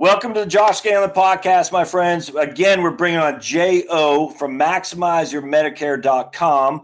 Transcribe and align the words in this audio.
Welcome 0.00 0.32
to 0.32 0.40
the 0.40 0.46
Josh 0.46 0.80
Scandlen 0.80 1.12
podcast, 1.12 1.72
my 1.72 1.84
friends. 1.84 2.30
Again, 2.30 2.82
we're 2.82 2.90
bringing 2.90 3.18
on 3.18 3.38
J.O. 3.38 4.30
from 4.30 4.58
MaximizeYourMedicare.com, 4.58 6.82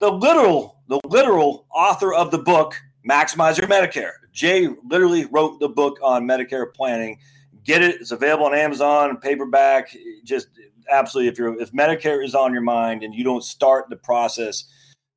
the 0.00 0.12
literal, 0.12 0.78
the 0.86 1.00
literal 1.06 1.64
author 1.74 2.12
of 2.12 2.30
the 2.30 2.36
book 2.36 2.78
Maximize 3.08 3.56
Your 3.56 3.68
Medicare. 3.68 4.10
Jae 4.34 4.76
literally 4.86 5.24
wrote 5.24 5.58
the 5.60 5.68
book 5.70 5.98
on 6.02 6.26
Medicare 6.26 6.70
planning. 6.74 7.18
Get 7.64 7.80
it; 7.80 8.02
it's 8.02 8.10
available 8.10 8.44
on 8.44 8.54
Amazon, 8.54 9.16
paperback. 9.16 9.96
Just 10.22 10.48
absolutely, 10.90 11.32
if 11.32 11.38
you're 11.38 11.58
if 11.58 11.72
Medicare 11.72 12.22
is 12.22 12.34
on 12.34 12.52
your 12.52 12.60
mind 12.60 13.02
and 13.02 13.14
you 13.14 13.24
don't 13.24 13.42
start 13.42 13.88
the 13.88 13.96
process 13.96 14.64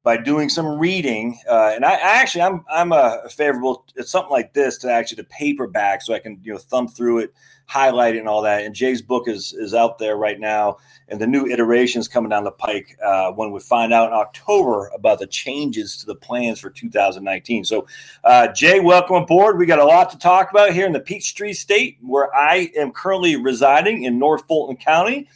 by 0.03 0.17
doing 0.17 0.49
some 0.49 0.79
reading. 0.79 1.39
Uh, 1.47 1.71
and 1.75 1.85
I, 1.85 1.93
I, 1.93 2.21
actually, 2.21 2.41
I'm 2.41 2.65
I'm 2.69 2.91
a 2.91 3.21
favorable. 3.29 3.85
It's 3.95 4.11
something 4.11 4.31
like 4.31 4.53
this 4.53 4.77
to 4.79 4.91
actually 4.91 5.17
the 5.17 5.25
paperback, 5.25 6.01
so 6.01 6.13
I 6.13 6.19
can 6.19 6.39
you 6.43 6.53
know 6.53 6.57
thumb 6.57 6.87
through 6.87 7.19
it, 7.19 7.33
highlight 7.65 8.15
it, 8.15 8.19
and 8.19 8.27
all 8.27 8.41
that. 8.41 8.65
And 8.65 8.75
Jae's 8.75 9.01
book 9.01 9.27
is 9.27 9.53
is 9.53 9.73
out 9.73 9.99
there 9.99 10.17
right 10.17 10.39
now, 10.39 10.77
and 11.07 11.21
the 11.21 11.27
new 11.27 11.45
iterations 11.45 12.07
coming 12.07 12.29
down 12.29 12.43
the 12.43 12.51
pike 12.51 12.97
uh, 13.05 13.31
when 13.31 13.51
we 13.51 13.59
find 13.59 13.93
out 13.93 14.07
in 14.07 14.13
October 14.13 14.87
about 14.87 15.19
the 15.19 15.27
changes 15.27 15.97
to 15.97 16.07
the 16.07 16.15
plans 16.15 16.59
for 16.59 16.71
2019. 16.71 17.63
So, 17.63 17.85
uh, 18.23 18.47
Jae, 18.49 18.83
welcome 18.83 19.17
aboard. 19.17 19.59
We 19.59 19.67
got 19.67 19.79
a 19.79 19.85
lot 19.85 20.09
to 20.11 20.17
talk 20.17 20.49
about 20.49 20.73
here 20.73 20.87
in 20.87 20.93
the 20.93 20.99
Peachtree 20.99 21.53
State, 21.53 21.99
where 22.01 22.33
I 22.35 22.71
am 22.75 22.91
currently 22.91 23.35
residing 23.35 24.03
in 24.03 24.17
North 24.17 24.47
Fulton 24.47 24.77
County. 24.77 25.27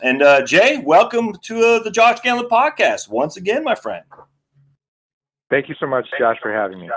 And 0.00 0.22
uh, 0.22 0.42
Jae, 0.42 0.84
welcome 0.84 1.34
to 1.42 1.60
uh, 1.60 1.82
the 1.82 1.90
Josh 1.90 2.20
Scandlen 2.20 2.48
podcast 2.48 3.08
once 3.08 3.36
again, 3.36 3.64
my 3.64 3.74
friend. 3.74 4.04
Thank 5.50 5.68
you 5.68 5.74
so 5.80 5.86
much, 5.86 6.06
Josh, 6.18 6.36
for 6.40 6.52
having 6.52 6.80
me. 6.80 6.88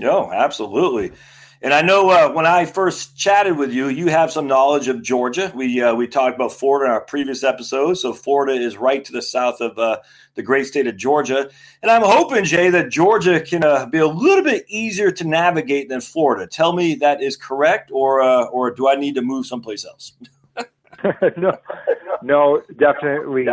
No, 0.00 0.32
absolutely. 0.32 1.12
And 1.60 1.72
I 1.74 1.82
know 1.82 2.10
uh, 2.10 2.32
when 2.32 2.46
I 2.46 2.64
first 2.66 3.16
chatted 3.16 3.56
with 3.56 3.72
you, 3.72 3.88
you 3.88 4.06
have 4.08 4.32
some 4.32 4.46
knowledge 4.46 4.88
of 4.88 5.02
Georgia. 5.02 5.52
We 5.54 5.82
uh, 5.82 5.94
we 5.94 6.06
talked 6.06 6.36
about 6.36 6.52
Florida 6.52 6.86
in 6.86 6.92
our 6.92 7.00
previous 7.00 7.42
episode. 7.42 7.94
So 7.94 8.12
Florida 8.12 8.52
is 8.52 8.76
right 8.76 9.04
to 9.04 9.12
the 9.12 9.22
south 9.22 9.60
of 9.60 9.76
uh, 9.76 9.98
the 10.34 10.42
great 10.42 10.66
state 10.66 10.86
of 10.86 10.96
Georgia, 10.96 11.50
and 11.82 11.90
I'm 11.90 12.02
hoping 12.02 12.44
Jae 12.44 12.70
that 12.70 12.90
Georgia 12.90 13.40
can 13.40 13.64
uh, 13.64 13.86
be 13.86 13.98
a 13.98 14.06
little 14.06 14.44
bit 14.44 14.66
easier 14.68 15.10
to 15.10 15.24
navigate 15.24 15.88
than 15.88 16.00
Florida. 16.00 16.46
Tell 16.46 16.72
me 16.72 16.94
that 16.96 17.20
is 17.20 17.36
correct, 17.36 17.90
or 17.92 18.20
uh, 18.22 18.44
or 18.46 18.70
do 18.70 18.88
I 18.88 18.94
need 18.94 19.16
to 19.16 19.22
move 19.22 19.44
someplace 19.44 19.84
else? 19.84 20.12
no, 21.36 21.52
no, 22.22 22.62
definitely 22.78 23.46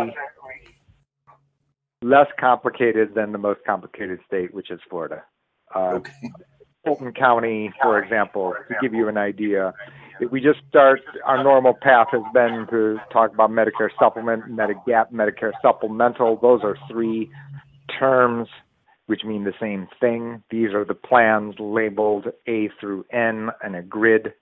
less 2.02 2.26
complicated 2.38 3.14
than 3.14 3.32
the 3.32 3.38
most 3.38 3.60
complicated 3.66 4.18
state, 4.26 4.52
which 4.52 4.70
is 4.70 4.80
Florida. 4.88 5.22
Uh, 5.74 5.94
okay. 5.94 6.12
Fulton 6.84 7.12
County, 7.12 7.72
for 7.82 8.00
example, 8.02 8.54
to 8.68 8.74
give 8.80 8.94
you 8.94 9.08
an 9.08 9.16
idea, 9.16 9.72
if 10.20 10.30
we 10.30 10.40
just 10.40 10.60
start, 10.68 11.00
our 11.24 11.42
normal 11.42 11.74
path 11.74 12.06
has 12.12 12.22
been 12.32 12.66
to 12.70 12.98
talk 13.12 13.34
about 13.34 13.50
Medicare 13.50 13.90
supplement, 13.98 14.44
Medigap, 14.44 15.10
Medicare 15.12 15.52
supplemental. 15.60 16.38
Those 16.40 16.60
are 16.62 16.76
three 16.88 17.28
terms 17.98 18.48
which 19.06 19.22
mean 19.24 19.44
the 19.44 19.54
same 19.60 19.88
thing. 20.00 20.42
These 20.50 20.74
are 20.74 20.84
the 20.84 20.94
plans 20.94 21.54
labeled 21.58 22.26
A 22.48 22.68
through 22.80 23.04
N 23.12 23.50
and 23.62 23.76
a 23.76 23.82
grid 23.82 24.32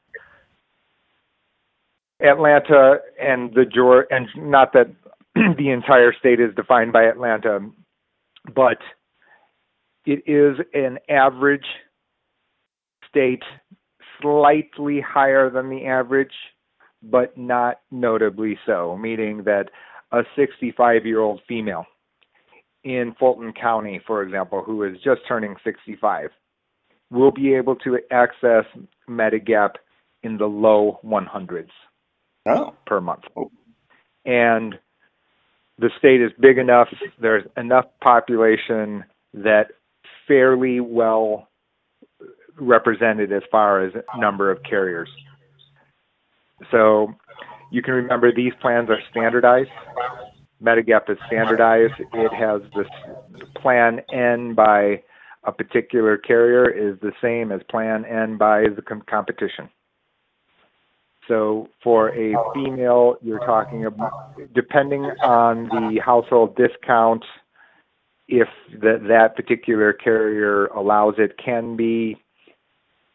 Atlanta 2.25 2.97
and 3.21 3.53
the 3.55 3.65
Georgia, 3.65 4.07
and 4.11 4.29
not 4.37 4.73
that 4.73 4.87
the 5.35 5.71
entire 5.71 6.13
state 6.19 6.41
is 6.41 6.55
defined 6.55 6.93
by 6.93 7.05
Atlanta, 7.05 7.61
but 8.55 8.79
it 10.07 10.23
is 10.27 10.65
an 10.73 10.99
average 11.09 11.67
state, 13.09 13.43
slightly 14.21 15.01
higher 15.01 15.51
than 15.51 15.71
the 15.71 15.87
average, 15.87 16.33
but 17.03 17.37
not 17.37 17.81
notably 17.91 18.59
so, 18.67 18.97
meaning 18.97 19.45
that 19.45 19.71
a 20.13 20.23
65 20.37 21.05
year 21.05 21.21
old 21.21 21.41
female 21.47 21.85
in 22.85 23.15
Fulton 23.19 23.53
County, 23.53 24.01
for 24.07 24.23
example, 24.23 24.63
who 24.65 24.83
is 24.83 24.97
just 25.03 25.23
turning 25.27 25.55
65, 25.65 26.31
will 27.11 27.31
be 27.31 27.55
able 27.55 27.77
to 27.77 27.99
access 28.11 28.65
Medigap 29.09 29.71
in 30.23 30.37
the 30.37 30.47
low 30.47 31.01
100s 31.05 31.69
oh. 32.47 32.75
per 32.87 33.01
month. 33.01 33.25
Oh. 33.37 33.51
And 34.25 34.79
the 35.79 35.91
state 35.99 36.21
is 36.21 36.31
big 36.41 36.59
enough, 36.59 36.89
there's 37.21 37.45
enough 37.57 37.87
population 38.03 39.05
that 39.35 39.69
fairly 40.27 40.81
well 40.81 41.49
represented 42.59 43.33
as 43.33 43.43
far 43.51 43.85
as 43.85 43.93
number 44.17 44.51
of 44.51 44.63
carriers. 44.63 45.09
So 46.71 47.13
you 47.71 47.83
can 47.83 47.95
remember 47.95 48.33
these 48.33 48.53
plans 48.61 48.89
are 48.91 49.01
standardized. 49.11 49.71
Medigap 50.63 51.11
is 51.11 51.19
standardized. 51.27 51.95
It 52.13 52.33
has 52.33 52.63
this 52.77 52.87
plan 53.61 54.01
N 54.13 54.55
by 54.55 55.03
a 55.43 55.53
particular 55.53 56.17
carrier 56.17 56.71
is 56.71 56.99
the 57.01 57.13
same 57.21 57.53
as 57.53 57.61
plan 57.69 58.05
N 58.05 58.39
by 58.39 58.69
the 58.75 58.83
com- 58.83 59.03
competition. 59.09 59.69
So 61.29 61.69
for 61.83 62.11
a 62.11 62.35
female, 62.55 63.17
you're 63.23 63.45
talking 63.47 63.87
about, 63.87 64.35
depending 64.55 65.03
on 65.23 65.69
the 65.69 66.01
household 66.05 66.57
discount, 66.57 67.25
if 68.29 68.49
the, 68.73 68.99
that 69.09 69.37
particular 69.37 69.93
carrier 69.93 70.67
allows 70.67 71.15
it, 71.19 71.39
can 71.43 71.77
be 71.77 72.17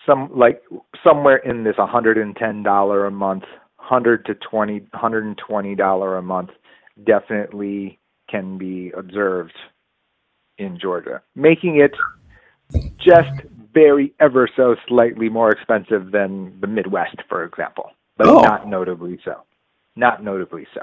some 0.05 0.29
like 0.35 0.63
somewhere 1.03 1.37
in 1.37 1.63
this 1.63 1.75
$110 1.75 3.07
a 3.07 3.11
month, 3.11 3.43
100 3.77 4.25
to 4.25 4.33
20, 4.35 4.79
$120 4.79 6.17
a 6.17 6.21
month, 6.21 6.49
definitely 7.05 7.99
can 8.27 8.57
be 8.57 8.91
observed 8.97 9.53
in 10.57 10.79
Georgia, 10.79 11.21
making 11.35 11.79
it 11.79 11.91
just 12.99 13.29
very 13.73 14.13
ever 14.19 14.49
so 14.55 14.75
slightly 14.87 15.29
more 15.29 15.51
expensive 15.51 16.11
than 16.11 16.59
the 16.59 16.67
Midwest, 16.67 17.17
for 17.27 17.43
example 17.43 17.91
but 18.19 18.27
oh. 18.27 18.41
not 18.41 18.67
notably 18.67 19.17
so. 19.23 19.43
Not 19.95 20.23
notably 20.23 20.67
so. 20.73 20.81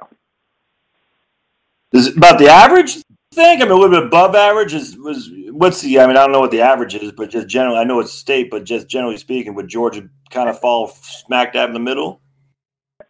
Is 1.93 2.09
it 2.09 2.17
about 2.17 2.39
the 2.39 2.49
average 2.49 2.97
thing? 3.33 3.63
I 3.63 3.65
mean, 3.65 3.71
a 3.71 3.75
little 3.77 3.91
bit 3.91 4.07
above 4.07 4.35
average 4.35 4.75
is 4.75 4.97
was 4.97 5.31
what's 5.51 5.83
the? 5.83 6.01
I 6.01 6.07
mean, 6.07 6.17
I 6.17 6.23
don't 6.23 6.33
know 6.33 6.41
what 6.41 6.51
the 6.51 6.63
average 6.63 6.95
is, 6.95 7.13
but 7.13 7.31
just 7.31 7.47
generally, 7.47 7.79
I 7.79 7.85
know 7.85 8.01
it's 8.01 8.13
state, 8.13 8.51
but 8.51 8.65
just 8.65 8.89
generally 8.89 9.19
speaking, 9.19 9.55
would 9.55 9.69
Georgia 9.69 10.09
kind 10.31 10.49
of 10.49 10.59
fall 10.59 10.89
smack 10.89 11.53
dab 11.53 11.69
in 11.69 11.75
the 11.75 11.81
middle? 11.81 12.21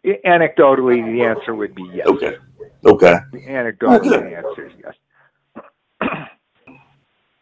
Anecdotally, 0.05 1.03
the 1.05 1.23
answer 1.23 1.55
would 1.55 1.73
be 1.73 1.89
yes. 1.93 2.05
Okay. 2.07 2.37
Okay. 2.85 3.15
Anecdotally, 3.33 4.09
the 4.09 4.37
answer 4.37 4.67
is 4.67 4.73
yes. 4.83 4.93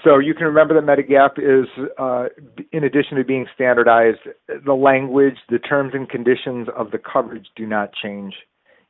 So 0.06 0.20
you 0.20 0.36
can 0.36 0.46
remember 0.46 0.76
that 0.76 0.86
Medigap 0.86 1.40
is, 1.40 1.68
uh, 1.98 2.28
in 2.72 2.84
addition 2.84 3.18
to 3.18 3.24
being 3.24 3.48
standardized, 3.56 4.20
the 4.64 4.74
language, 4.74 5.38
the 5.50 5.58
terms 5.58 5.94
and 5.96 6.08
conditions 6.08 6.68
of 6.78 6.92
the 6.92 7.00
coverage 7.00 7.48
do 7.56 7.66
not 7.66 7.90
change. 8.04 8.36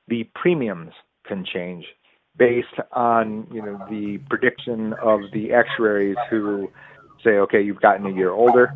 The 0.10 0.30
premiums 0.36 0.92
can 1.26 1.46
change 1.46 1.86
based 2.38 2.68
on 2.92 3.48
you 3.50 3.62
know 3.62 3.80
the 3.90 4.20
prediction 4.30 4.94
of 5.02 5.22
the 5.32 5.54
actuaries 5.54 6.18
who 6.30 6.70
say, 7.24 7.38
okay, 7.38 7.62
you've 7.62 7.82
gotten 7.82 8.06
a 8.06 8.14
year 8.14 8.32
older, 8.32 8.74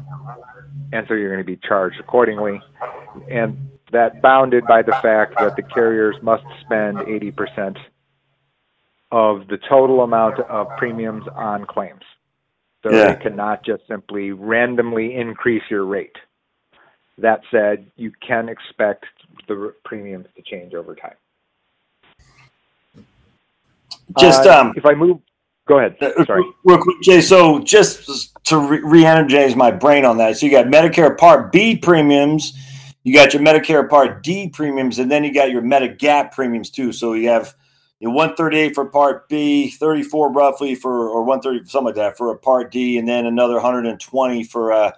and 0.94 1.06
so 1.10 1.16
you're 1.16 1.34
going 1.34 1.46
to 1.46 1.58
be 1.58 1.60
charged 1.68 2.00
accordingly, 2.00 2.62
and 3.30 3.58
that 3.92 4.22
bounded 4.22 4.64
by 4.66 4.82
the 4.82 4.94
fact 5.04 5.36
that 5.38 5.58
the 5.58 5.62
carriers 5.62 6.16
must 6.22 6.44
spend 6.62 7.00
80% 7.00 7.76
of 9.12 9.48
the 9.48 9.58
total 9.70 10.04
amount 10.04 10.40
of 10.40 10.68
premiums 10.78 11.26
on 11.36 11.66
claims. 11.66 12.04
So 12.84 12.92
yeah. 12.92 13.14
they 13.14 13.22
cannot 13.22 13.66
just 13.66 13.84
simply 13.88 14.32
randomly 14.32 15.16
increase 15.16 15.64
your 15.70 15.86
rate. 15.86 16.16
That 17.18 17.42
said, 17.52 17.86
you 17.98 18.12
can 18.26 18.48
expect 18.48 19.06
the 19.48 19.74
premiums 19.84 20.28
to 20.38 20.42
change 20.42 20.74
over 20.74 20.96
time. 20.96 21.16
Just 24.18 24.46
uh, 24.48 24.62
um, 24.62 24.74
if 24.78 24.86
I 24.86 24.94
move, 24.94 25.20
go 25.68 25.80
ahead. 25.80 25.98
Uh, 26.02 26.26
Sorry, 26.26 26.44
real 26.64 26.82
quick, 26.82 26.98
Jae. 27.04 27.22
So 27.22 27.60
just 27.60 28.32
to 28.46 28.58
re-energize 28.58 29.56
my 29.56 29.70
brain 29.70 30.06
on 30.06 30.18
that, 30.18 30.38
so 30.38 30.46
you 30.46 30.52
got 30.52 30.66
Medicare 30.68 31.18
Part 31.18 31.52
B 31.52 31.76
premiums, 31.76 32.54
you 33.04 33.14
got 33.14 33.34
your 33.34 33.44
Medicare 33.44 33.88
Part 33.88 34.24
D 34.24 34.50
premiums, 34.50 35.00
and 35.00 35.12
then 35.12 35.24
you 35.24 35.34
got 35.34 35.52
your 35.52 35.62
Medigap 35.62 36.32
premiums 36.32 36.70
too. 36.70 36.92
So 36.92 37.14
you 37.14 37.30
have 37.30 37.54
you 38.00 38.08
know, 38.08 38.14
138 38.14 38.76
for 38.76 38.86
Part 38.86 39.28
B, 39.28 39.70
34 39.70 40.32
roughly 40.32 40.76
for 40.76 41.10
or 41.10 41.24
130 41.24 41.70
something 41.70 41.88
like 41.88 41.96
that 41.96 42.18
for 42.18 42.32
a 42.32 42.38
Part 42.38 42.72
D, 42.72 42.98
and 42.98 43.08
then 43.08 43.26
another 43.26 43.56
120 43.56 44.44
for 44.46 44.72
uh 44.72 44.92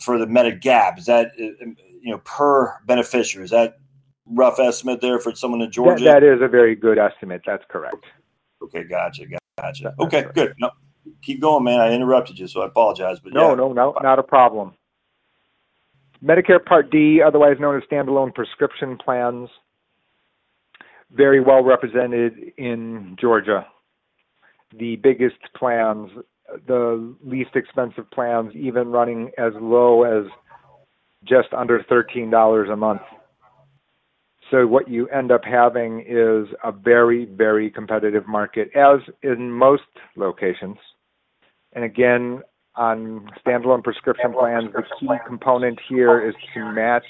for 0.00 0.18
the 0.18 0.26
Medigap. 0.26 0.98
Is 0.98 1.06
that 1.06 1.32
uh, 1.40 1.64
um, 1.64 1.76
you 2.00 2.10
know 2.10 2.18
per 2.18 2.78
beneficiary? 2.86 3.44
Is 3.44 3.50
that 3.50 3.78
rough 4.26 4.58
estimate 4.58 5.00
there 5.00 5.20
for 5.20 5.34
someone 5.34 5.60
in 5.60 5.70
Georgia? 5.70 6.04
that, 6.04 6.20
that 6.20 6.22
is 6.22 6.40
a 6.42 6.48
very 6.48 6.74
good 6.74 6.98
estimate. 6.98 7.42
That's 7.46 7.64
correct. 7.68 8.04
Okay, 8.62 8.84
gotcha, 8.84 9.24
gotcha. 9.58 9.94
Okay, 10.00 10.26
good. 10.34 10.54
No, 10.58 10.70
keep 11.22 11.40
going, 11.40 11.64
man. 11.64 11.80
I 11.80 11.92
interrupted 11.92 12.38
you, 12.38 12.48
so 12.48 12.62
I 12.62 12.66
apologize. 12.66 13.20
But 13.20 13.32
no, 13.32 13.50
yeah. 13.50 13.54
no, 13.54 13.72
no, 13.72 13.94
not 14.02 14.18
a 14.18 14.24
problem. 14.24 14.74
Medicare 16.22 16.62
Part 16.62 16.90
D, 16.90 17.22
otherwise 17.24 17.56
known 17.60 17.76
as 17.76 17.82
standalone 17.90 18.34
prescription 18.34 18.98
plans, 18.98 19.48
very 21.12 21.40
well 21.40 21.62
represented 21.62 22.52
in 22.56 23.16
Georgia. 23.20 23.66
The 24.78 24.96
biggest 24.96 25.36
plans, 25.56 26.10
the 26.66 27.14
least 27.24 27.50
expensive 27.54 28.10
plans, 28.10 28.54
even 28.54 28.88
running 28.88 29.30
as 29.38 29.52
low 29.60 30.04
as 30.04 30.30
just 31.24 31.52
under 31.52 31.80
$13 31.90 32.72
a 32.72 32.76
month. 32.76 33.02
So 34.50 34.66
what 34.66 34.88
you 34.88 35.06
end 35.08 35.30
up 35.30 35.44
having 35.44 36.00
is 36.00 36.48
a 36.64 36.72
very, 36.72 37.24
very 37.24 37.70
competitive 37.70 38.26
market, 38.26 38.70
as 38.74 38.98
in 39.22 39.50
most 39.50 39.82
locations. 40.16 40.76
And 41.72 41.84
again, 41.84 42.42
on 42.74 43.28
standalone 43.44 43.84
prescription 43.84 44.32
plans, 44.32 44.72
the 44.72 44.82
key 44.98 45.08
component 45.26 45.78
here 45.88 46.26
is 46.28 46.34
to 46.54 46.72
match 46.72 47.04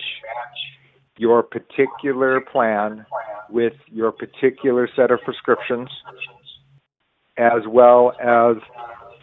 your 1.20 1.42
particular 1.42 2.40
plan 2.40 3.04
with 3.50 3.74
your 3.88 4.10
particular 4.10 4.88
set 4.96 5.10
of 5.10 5.18
prescriptions, 5.22 5.90
as 7.36 7.60
well 7.68 8.12
as 8.18 8.56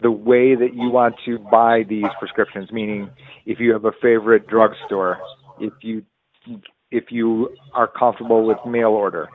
the 0.00 0.10
way 0.10 0.54
that 0.54 0.74
you 0.74 0.90
want 0.90 1.16
to 1.24 1.40
buy 1.50 1.82
these 1.88 2.06
prescriptions. 2.20 2.70
Meaning, 2.70 3.10
if 3.46 3.58
you 3.58 3.72
have 3.72 3.84
a 3.84 3.90
favorite 4.00 4.46
drugstore, 4.46 5.18
if 5.58 5.72
you 5.82 6.04
if 6.92 7.06
you 7.10 7.50
are 7.74 7.88
comfortable 7.88 8.46
with 8.46 8.58
mail 8.64 8.90
order, 8.90 9.28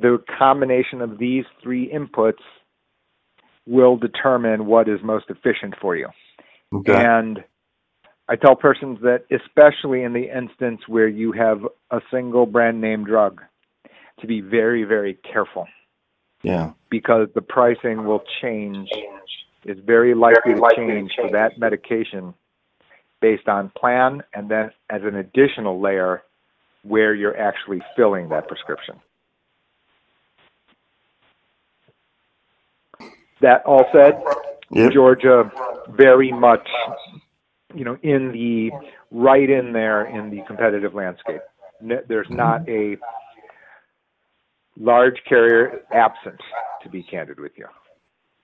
the 0.00 0.16
combination 0.38 1.02
of 1.02 1.18
these 1.18 1.44
three 1.62 1.92
inputs 1.92 2.42
will 3.66 3.98
determine 3.98 4.64
what 4.64 4.88
is 4.88 5.00
most 5.04 5.26
efficient 5.28 5.74
for 5.78 5.94
you. 5.94 6.08
Okay. 6.72 6.94
And 6.94 7.44
I 8.28 8.36
tell 8.36 8.56
persons 8.56 8.98
that, 9.02 9.24
especially 9.30 10.02
in 10.02 10.12
the 10.12 10.36
instance 10.36 10.80
where 10.88 11.06
you 11.08 11.32
have 11.32 11.66
a 11.90 12.00
single 12.10 12.46
brand 12.46 12.80
name 12.80 13.04
drug, 13.04 13.42
to 14.20 14.26
be 14.26 14.40
very, 14.40 14.84
very 14.84 15.14
careful. 15.14 15.68
Yeah. 16.42 16.72
Because 16.90 17.28
the 17.34 17.42
pricing 17.42 18.04
will 18.04 18.22
change, 18.40 18.88
is 19.64 19.78
very 19.84 20.14
likely 20.14 20.54
to 20.54 20.70
change 20.76 21.12
for 21.16 21.30
that 21.30 21.58
medication 21.58 22.34
based 23.20 23.48
on 23.48 23.70
plan 23.76 24.22
and 24.34 24.48
then 24.48 24.70
as 24.90 25.02
an 25.02 25.16
additional 25.16 25.80
layer 25.80 26.22
where 26.82 27.14
you're 27.14 27.36
actually 27.36 27.80
filling 27.96 28.28
that 28.28 28.46
prescription. 28.48 28.96
That 33.40 33.64
all 33.66 33.86
said, 33.92 34.22
yep. 34.70 34.92
Georgia 34.92 35.50
very 35.90 36.32
much, 36.32 36.66
you 37.76 37.84
know, 37.84 37.98
in 38.02 38.32
the 38.32 38.70
right 39.10 39.48
in 39.48 39.72
there 39.72 40.06
in 40.06 40.30
the 40.30 40.42
competitive 40.46 40.94
landscape. 40.94 41.40
There's 41.80 42.26
not 42.30 42.66
a 42.68 42.96
large 44.78 45.16
carrier 45.28 45.80
absent, 45.92 46.40
to 46.82 46.88
be 46.88 47.02
candid 47.02 47.38
with 47.38 47.52
you. 47.56 47.66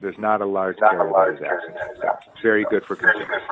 There's 0.00 0.18
not 0.18 0.42
a 0.42 0.46
large 0.46 0.76
carrier 0.78 1.10
that 1.12 1.34
is 1.34 1.40
absent. 1.42 1.98
So 2.00 2.32
very 2.42 2.64
good 2.70 2.84
for 2.84 2.96
consumers. 2.96 3.42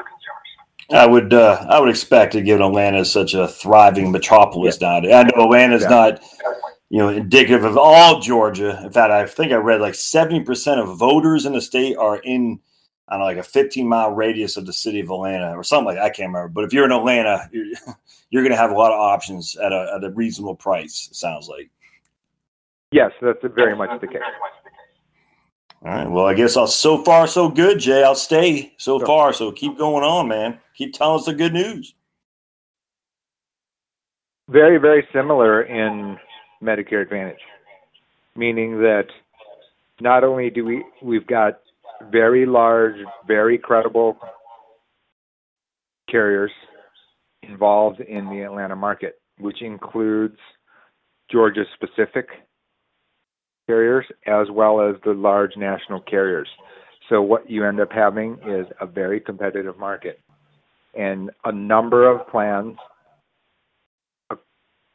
I 0.91 1.07
would 1.07 1.33
uh, 1.33 1.65
I 1.69 1.79
would 1.79 1.89
expect 1.89 2.33
to 2.33 2.43
given 2.43 2.67
Atlanta 2.67 2.99
is 2.99 3.13
such 3.13 3.35
a 3.35 3.47
thriving 3.49 4.11
metropolis 4.11 4.79
yeah. 4.81 4.89
nowadays. 4.89 5.13
I 5.15 5.23
know 5.23 5.45
Atlanta's 5.45 5.83
yeah. 5.83 5.89
not 5.89 6.23
you 6.91 6.99
know, 6.99 7.09
indicative 7.09 7.65
of 7.65 7.79
all 7.79 8.21
Georgia. 8.21 8.83
In 8.85 8.91
fact, 8.91 9.13
I 9.13 9.25
think 9.25 9.53
I 9.53 9.57
read 9.57 9.81
like 9.81 9.95
70% 9.95 10.79
of 10.79 10.99
voters 10.99 11.47
in 11.47 11.53
the 11.53 11.61
state 11.61 11.97
are 11.97 12.19
in, 12.19 12.59
I 13.11 13.15
don't 13.15 13.21
know, 13.21 13.27
like 13.27 13.39
a 13.39 13.43
15 13.43 13.89
mile 13.89 14.13
radius 14.13 14.57
of 14.57 14.67
the 14.67 14.73
city 14.73 15.01
of 15.01 15.11
Atlanta 15.11 15.57
or 15.57 15.65
something 15.65 15.87
like 15.87 15.97
that. 15.97 16.05
I 16.05 16.11
can't 16.11 16.29
remember. 16.29 16.49
But 16.49 16.65
if 16.65 16.73
you're 16.73 16.85
in 16.85 16.93
Atlanta, 16.93 17.49
you're, 17.53 17.67
you're 18.31 18.43
going 18.43 18.53
to 18.53 18.57
have 18.57 18.71
a 18.71 18.75
lot 18.75 18.93
of 18.93 19.01
options 19.01 19.57
at 19.57 19.73
a, 19.73 19.93
at 19.97 20.05
a 20.05 20.11
reasonable 20.11 20.55
price, 20.55 21.09
it 21.11 21.17
sounds 21.17 21.49
like. 21.49 21.71
Yes, 22.93 23.11
that's 23.21 23.39
very 23.55 23.77
much 23.77 24.01
the 24.01 24.07
case. 24.07 24.19
All 25.83 25.91
right. 25.91 26.11
Well, 26.11 26.27
I 26.27 26.35
guess 26.35 26.57
I'll, 26.57 26.67
so 26.67 27.03
far 27.03 27.27
so 27.27 27.49
good, 27.49 27.79
Jae. 27.79 28.05
I'll 28.05 28.15
stay 28.15 28.75
so 28.77 28.99
sure. 28.99 29.07
far. 29.07 29.33
So 29.33 29.51
keep 29.51 29.79
going 29.79 30.05
on, 30.05 30.29
man. 30.29 30.59
Keep 30.77 30.95
telling 30.95 31.19
us 31.19 31.27
the 31.27 31.35
good 31.35 31.53
news. 31.53 31.95
Very, 34.49 34.79
very 34.79 35.07
similar 35.13 35.63
in 35.63 36.19
Medicare 36.63 37.03
Advantage, 37.03 37.41
meaning 38.37 38.79
that 38.79 39.07
not 40.01 40.25
only 40.25 40.51
do 40.51 40.65
we 40.65 40.85
we've 41.03 41.27
got 41.27 41.61
very 42.11 42.47
large, 42.47 42.97
very 43.27 43.59
credible 43.59 44.19
carriers 46.11 46.51
involved 47.43 48.01
in 48.01 48.27
the 48.27 48.43
Atlanta 48.43 48.77
market, 48.77 49.21
which 49.39 49.63
includes 49.63 50.39
Georgia 51.31 51.65
specific 51.75 52.29
carriers 53.67 54.07
as 54.27 54.49
well 54.51 54.81
as 54.81 54.97
the 55.05 55.13
large 55.13 55.57
national 55.57 56.01
carriers. 56.01 56.49
So 57.09 57.23
what 57.23 57.51
you 57.51 57.65
end 57.65 57.81
up 57.81 57.93
having 57.93 58.39
is 58.47 58.67
a 58.81 58.87
very 58.87 59.21
competitive 59.21 59.79
market 59.79 60.21
and 60.95 61.31
a 61.45 61.53
number 61.53 62.11
of 62.11 62.27
plans 62.29 62.77
a 64.31 64.37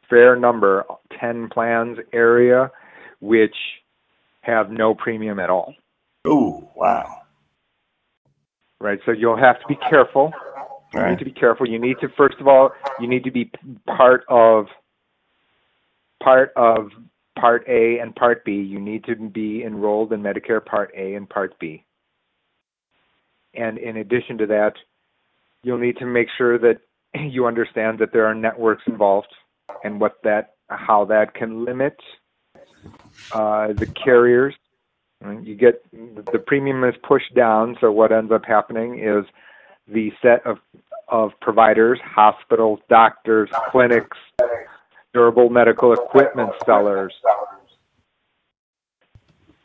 fair 0.09 0.35
number, 0.35 0.85
10 1.19 1.49
plans 1.49 1.97
area, 2.13 2.71
which 3.19 3.55
have 4.41 4.69
no 4.69 4.93
premium 4.93 5.39
at 5.39 5.49
all. 5.49 5.73
Oh, 6.25 6.69
wow. 6.75 7.21
Right. 8.79 8.99
So 9.05 9.11
you'll 9.11 9.37
have 9.37 9.59
to 9.61 9.67
be 9.67 9.75
careful. 9.89 10.33
You 10.93 10.99
right. 10.99 11.11
need 11.11 11.19
to 11.19 11.25
be 11.25 11.31
careful. 11.31 11.67
You 11.67 11.79
need 11.79 11.97
to, 12.01 12.09
first 12.15 12.37
of 12.39 12.47
all, 12.47 12.71
you 12.99 13.07
need 13.07 13.23
to 13.23 13.31
be 13.31 13.51
part 13.85 14.23
of 14.29 14.67
part 16.21 16.51
of 16.55 16.89
Part 17.37 17.65
A 17.67 17.99
and 17.99 18.15
Part 18.15 18.45
B. 18.45 18.53
You 18.53 18.79
need 18.79 19.03
to 19.05 19.15
be 19.15 19.63
enrolled 19.63 20.13
in 20.13 20.21
Medicare 20.21 20.63
Part 20.63 20.91
A 20.95 21.15
and 21.15 21.29
Part 21.29 21.57
B. 21.59 21.83
And 23.53 23.77
in 23.77 23.97
addition 23.97 24.37
to 24.39 24.45
that, 24.47 24.73
you'll 25.63 25.77
need 25.77 25.97
to 25.97 26.05
make 26.05 26.27
sure 26.37 26.57
that 26.59 26.79
you 27.15 27.45
understand 27.45 27.99
that 27.99 28.13
there 28.13 28.25
are 28.25 28.35
networks 28.35 28.83
involved 28.87 29.33
and 29.83 29.99
what 29.99 30.17
that 30.23 30.53
how 30.69 31.05
that 31.05 31.33
can 31.33 31.65
limit 31.65 31.95
uh, 33.33 33.67
the 33.73 33.85
carriers. 33.85 34.55
You 35.43 35.55
get 35.55 35.83
the 35.91 36.39
premium 36.39 36.83
is 36.83 36.95
pushed 37.07 37.33
down, 37.35 37.77
so 37.79 37.91
what 37.91 38.11
ends 38.11 38.31
up 38.31 38.45
happening 38.45 38.99
is 38.99 39.25
the 39.87 40.11
set 40.21 40.45
of 40.45 40.57
of 41.07 41.31
providers, 41.41 41.99
hospitals, 42.03 42.79
doctors, 42.89 43.49
clinics, 43.71 44.17
durable 45.13 45.49
medical 45.49 45.93
equipment 45.93 46.51
sellers. 46.65 47.13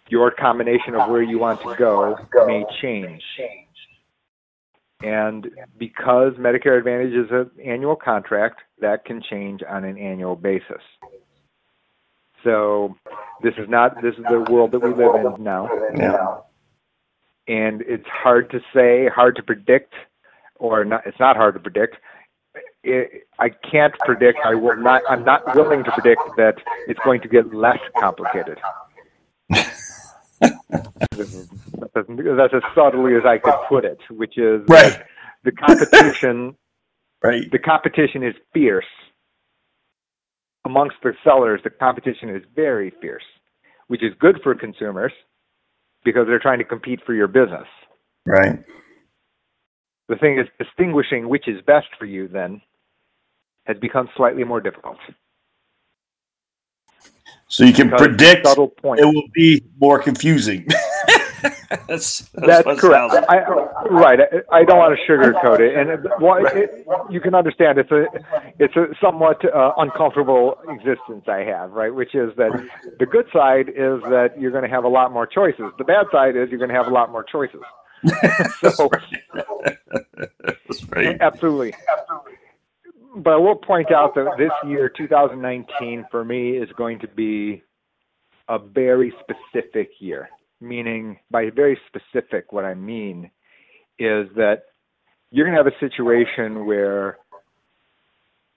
Your 0.08 0.30
combination 0.30 0.94
of 0.94 1.08
where 1.08 1.23
you 1.23 1.38
want 1.38 1.61
to 1.62 1.75
go 1.76 2.16
may 2.46 2.64
change. 2.82 3.23
And 5.02 5.50
because 5.78 6.35
Medicare 6.35 6.76
Advantage 6.76 7.14
is 7.14 7.30
an 7.30 7.50
annual 7.64 7.96
contract, 7.96 8.61
that 8.80 9.04
can 9.04 9.23
change 9.23 9.62
on 9.68 9.85
an 9.85 9.96
annual 9.96 10.37
basis. 10.37 10.82
So 12.44 12.97
this 13.42 13.54
is 13.59 13.68
not 13.68 14.00
this 14.02 14.14
is 14.14 14.25
the 14.28 14.40
world 14.50 14.73
that 14.73 14.80
we 14.80 14.90
live 14.90 15.14
in 15.14 15.42
now. 15.42 15.68
Yeah. 15.97 16.38
And 17.49 17.82
it's 17.82 18.06
hard 18.06 18.50
to 18.50 18.61
say, 18.75 19.09
hard 19.09 19.37
to 19.37 19.42
predict, 19.42 19.94
or 20.56 20.85
not. 20.85 21.06
It's 21.06 21.18
not 21.18 21.37
hard 21.37 21.54
to 21.54 21.61
predict. 21.61 21.97
It, 22.82 23.26
I 23.38 23.49
can't 23.49 23.94
predict. 24.00 24.38
I 24.44 24.54
will 24.54 24.76
not. 24.76 25.02
I'm 25.09 25.25
not 25.25 25.54
willing 25.54 25.85
to 25.85 25.90
predict 25.90 26.23
that 26.37 26.56
it's 26.87 27.00
going 27.04 27.20
to 27.23 27.28
get 27.28 27.52
less 27.52 27.78
complicated. 27.99 28.59
that's 29.50 30.14
as 32.54 32.62
subtly 32.75 33.16
as 33.16 33.25
I 33.25 33.38
could 33.38 33.54
put 33.68 33.85
it, 33.85 33.99
which 34.11 34.38
is 34.38 34.62
right. 34.68 35.02
the 35.44 35.52
competition. 35.52 36.56
right. 37.23 37.50
The 37.50 37.59
competition 37.59 38.23
is 38.23 38.35
fierce 38.54 38.87
amongst 40.64 40.97
the 41.02 41.12
sellers. 41.25 41.61
The 41.64 41.71
competition 41.71 42.31
is 42.31 42.43
very 42.55 42.93
fierce, 43.00 43.25
which 43.88 44.02
is 44.02 44.12
good 44.21 44.40
for 44.43 44.55
consumers 44.55 45.12
because 46.05 46.26
they're 46.26 46.40
trying 46.40 46.59
to 46.59 46.64
compete 46.64 47.00
for 47.05 47.14
your 47.14 47.29
business. 47.29 47.67
Right. 48.26 48.59
The 50.09 50.17
thing 50.17 50.38
is, 50.38 50.47
distinguishing 50.59 51.29
which 51.29 51.47
is 51.47 51.61
best 51.67 51.87
for 51.99 52.05
you 52.05 52.29
then 52.29 52.61
has 53.64 53.76
become 53.79 54.09
slightly 54.17 54.45
more 54.45 54.61
difficult. 54.61 54.97
So 57.47 57.64
you 57.64 57.73
can 57.73 57.90
because 57.90 58.07
predict 58.07 58.47
it 58.47 58.57
will 58.57 59.29
be 59.35 59.62
more 59.81 60.00
confusing. 60.00 60.67
that's 61.88 62.20
that's, 62.34 62.64
that's 62.64 62.80
correct. 62.80 63.14
I, 63.28 63.48
right. 63.90 64.18
I, 64.20 64.56
I, 64.56 64.64
don't 64.64 64.78
want 64.78 64.98
to 64.98 65.12
sugarcoat 65.12 65.60
it, 65.60 65.76
and 65.76 66.02
well, 66.20 66.42
right. 66.42 66.56
it, 66.56 66.86
you 67.10 67.20
can 67.20 67.32
understand 67.32 67.78
it's 67.78 67.92
a 67.92 68.06
it's 68.58 68.74
a 68.74 68.86
somewhat 69.00 69.44
uh, 69.44 69.72
uncomfortable 69.76 70.58
existence 70.68 71.26
I 71.28 71.44
have, 71.44 71.70
right? 71.70 71.94
Which 71.94 72.16
is 72.16 72.34
that 72.38 72.50
the 72.98 73.06
good 73.06 73.26
side 73.32 73.68
is 73.68 74.02
that 74.10 74.30
you're 74.36 74.50
going 74.50 74.64
to 74.64 74.68
have 74.68 74.82
a 74.82 74.88
lot 74.88 75.12
more 75.12 75.28
choices. 75.28 75.66
The 75.78 75.84
bad 75.84 76.06
side 76.10 76.34
is 76.34 76.48
you're 76.50 76.58
going 76.58 76.70
to 76.70 76.76
have 76.76 76.88
a 76.88 76.94
lot 76.94 77.12
more 77.12 77.22
choices. 77.22 77.60
so, 78.60 78.90
That's 80.66 80.84
right. 80.88 81.20
Absolutely. 81.20 81.74
But 83.14 83.34
I 83.34 83.36
will 83.36 83.56
point 83.56 83.92
out 83.92 84.16
that 84.16 84.26
this 84.38 84.50
year, 84.66 84.88
2019, 84.88 86.06
for 86.10 86.24
me, 86.24 86.56
is 86.56 86.68
going 86.76 86.98
to 87.00 87.08
be 87.08 87.62
a 88.48 88.58
very 88.58 89.12
specific 89.20 89.90
year. 90.00 90.28
Meaning, 90.61 91.19
by 91.31 91.50
very 91.55 91.79
specific, 91.87 92.52
what 92.52 92.64
I 92.64 92.75
mean 92.75 93.31
is 93.99 94.29
that 94.37 94.64
you're 95.31 95.47
going 95.47 95.57
to 95.57 95.62
have 95.62 95.73
a 95.73 95.79
situation 95.81 96.67
where 96.67 97.19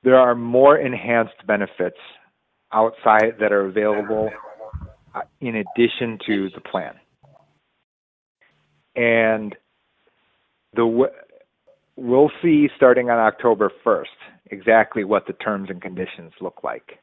there 0.04 0.18
are 0.18 0.36
more 0.36 0.78
enhanced 0.78 1.46
benefits 1.48 1.98
outside 2.74 3.36
that 3.40 3.52
are 3.52 3.66
available 3.66 4.30
uh, 5.16 5.22
in 5.40 5.56
addition 5.56 6.18
to 6.26 6.50
the 6.56 6.62
plan. 6.62 6.96
And 8.96 9.56
the 10.76 11.08
we'll 11.96 12.32
see 12.42 12.70
starting 12.76 13.10
on 13.10 13.20
October 13.20 13.72
1st 13.86 14.06
exactly 14.48 15.04
what 15.04 15.26
the 15.28 15.34
terms 15.34 15.70
and 15.70 15.82
conditions 15.82 16.32
look 16.42 16.64
like. 16.64 17.00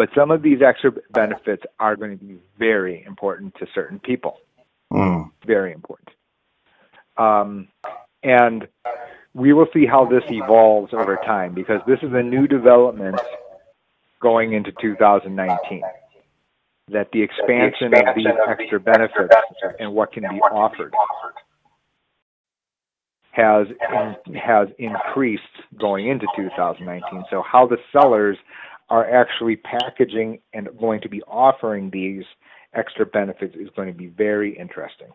But 0.00 0.08
some 0.14 0.30
of 0.30 0.40
these 0.40 0.62
extra 0.66 0.92
benefits 1.10 1.62
are 1.78 1.94
going 1.94 2.18
to 2.18 2.24
be 2.24 2.38
very 2.58 3.04
important 3.06 3.54
to 3.56 3.66
certain 3.74 3.98
people. 3.98 4.38
Mm. 4.90 5.30
Very 5.46 5.74
important. 5.74 6.08
Um, 7.18 7.68
and 8.22 8.66
we 9.34 9.52
will 9.52 9.66
see 9.74 9.84
how 9.84 10.06
this 10.06 10.22
evolves 10.30 10.94
over 10.94 11.16
time 11.26 11.52
because 11.52 11.82
this 11.86 11.98
is 12.00 12.14
a 12.14 12.22
new 12.22 12.46
development 12.46 13.20
going 14.22 14.54
into 14.54 14.72
2019 14.80 15.82
that 16.88 17.12
the 17.12 17.20
expansion 17.20 17.92
of 17.92 18.14
these 18.16 18.26
extra 18.48 18.80
benefits 18.80 19.34
and 19.78 19.92
what 19.92 20.14
can 20.14 20.22
be 20.22 20.40
offered 20.50 20.94
has 23.32 23.66
in, 24.26 24.34
has 24.34 24.68
increased 24.78 25.42
going 25.78 26.08
into 26.08 26.26
2019. 26.36 27.24
So 27.28 27.42
how 27.42 27.66
the 27.66 27.76
sellers 27.92 28.38
are 28.90 29.08
actually 29.08 29.56
packaging 29.56 30.40
and 30.52 30.68
going 30.78 31.00
to 31.00 31.08
be 31.08 31.22
offering 31.22 31.90
these 31.90 32.24
extra 32.74 33.06
benefits 33.06 33.54
is 33.56 33.68
going 33.76 33.88
to 33.88 33.94
be 33.96 34.08
very 34.08 34.56
interesting. 34.58 35.08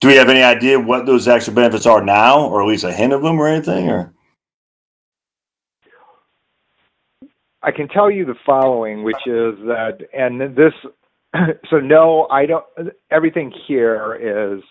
Do 0.00 0.08
we 0.08 0.14
have 0.14 0.28
any 0.28 0.42
idea 0.42 0.78
what 0.78 1.06
those 1.06 1.26
extra 1.26 1.52
benefits 1.52 1.86
are 1.86 2.02
now, 2.02 2.46
or 2.46 2.62
at 2.62 2.68
least 2.68 2.84
a 2.84 2.92
hint 2.92 3.12
of 3.12 3.22
them, 3.22 3.40
or 3.40 3.48
anything? 3.48 3.88
Or 3.88 4.12
I 7.62 7.72
can 7.72 7.88
tell 7.88 8.10
you 8.10 8.24
the 8.24 8.36
following, 8.44 9.02
which 9.02 9.26
is 9.26 9.54
that, 9.66 9.98
and 10.12 10.40
this, 10.56 10.72
so 11.70 11.78
no, 11.78 12.28
I 12.30 12.46
don't. 12.46 12.64
Everything 13.10 13.52
here 13.66 14.14
is 14.56 14.62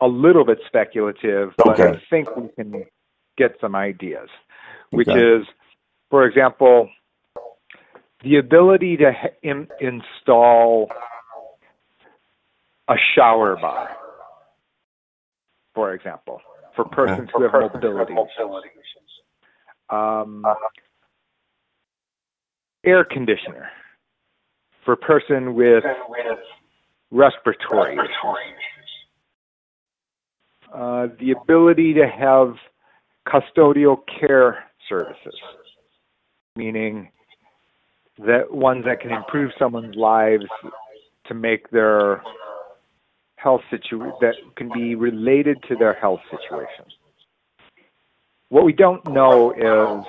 a 0.00 0.06
little 0.06 0.46
bit 0.46 0.58
speculative, 0.66 1.50
but 1.58 1.78
Okay. 1.78 1.98
I 1.98 2.02
think 2.08 2.34
we 2.36 2.48
can 2.56 2.84
get 3.36 3.56
some 3.60 3.74
ideas, 3.74 4.28
which 4.90 5.08
Okay. 5.08 5.20
is, 5.20 5.46
for 6.10 6.24
example, 6.24 6.88
the 8.22 8.36
ability 8.36 8.98
to 8.98 9.12
in, 9.42 9.68
install 9.80 10.90
a 12.88 12.94
shower 13.14 13.56
bar, 13.56 13.90
for 15.74 15.94
example, 15.94 16.40
for 16.76 16.84
persons 16.84 17.30
who 17.34 17.42
have 17.44 17.52
mobility 17.52 18.14
issues. 18.14 19.10
Um, 19.88 20.44
air 22.84 23.04
conditioner 23.04 23.70
for 24.84 24.96
person 24.96 25.54
with 25.54 25.84
respiratory 27.10 27.94
issues. 27.94 28.10
Uh, 30.72 31.08
the 31.18 31.32
ability 31.32 31.94
to 31.94 32.06
have 32.06 32.54
custodial 33.26 33.98
care 34.20 34.64
services, 34.88 35.34
meaning 36.56 37.10
that 38.26 38.52
ones 38.52 38.84
that 38.84 39.00
can 39.00 39.12
improve 39.12 39.50
someone's 39.58 39.96
lives 39.96 40.44
to 41.26 41.34
make 41.34 41.70
their 41.70 42.22
health 43.36 43.62
situation 43.70 44.12
that 44.20 44.34
can 44.56 44.70
be 44.72 44.94
related 44.94 45.62
to 45.68 45.76
their 45.76 45.94
health 45.94 46.20
situation. 46.30 46.84
What 48.50 48.64
we 48.64 48.72
don't 48.72 49.06
know 49.08 49.52
is 49.52 50.04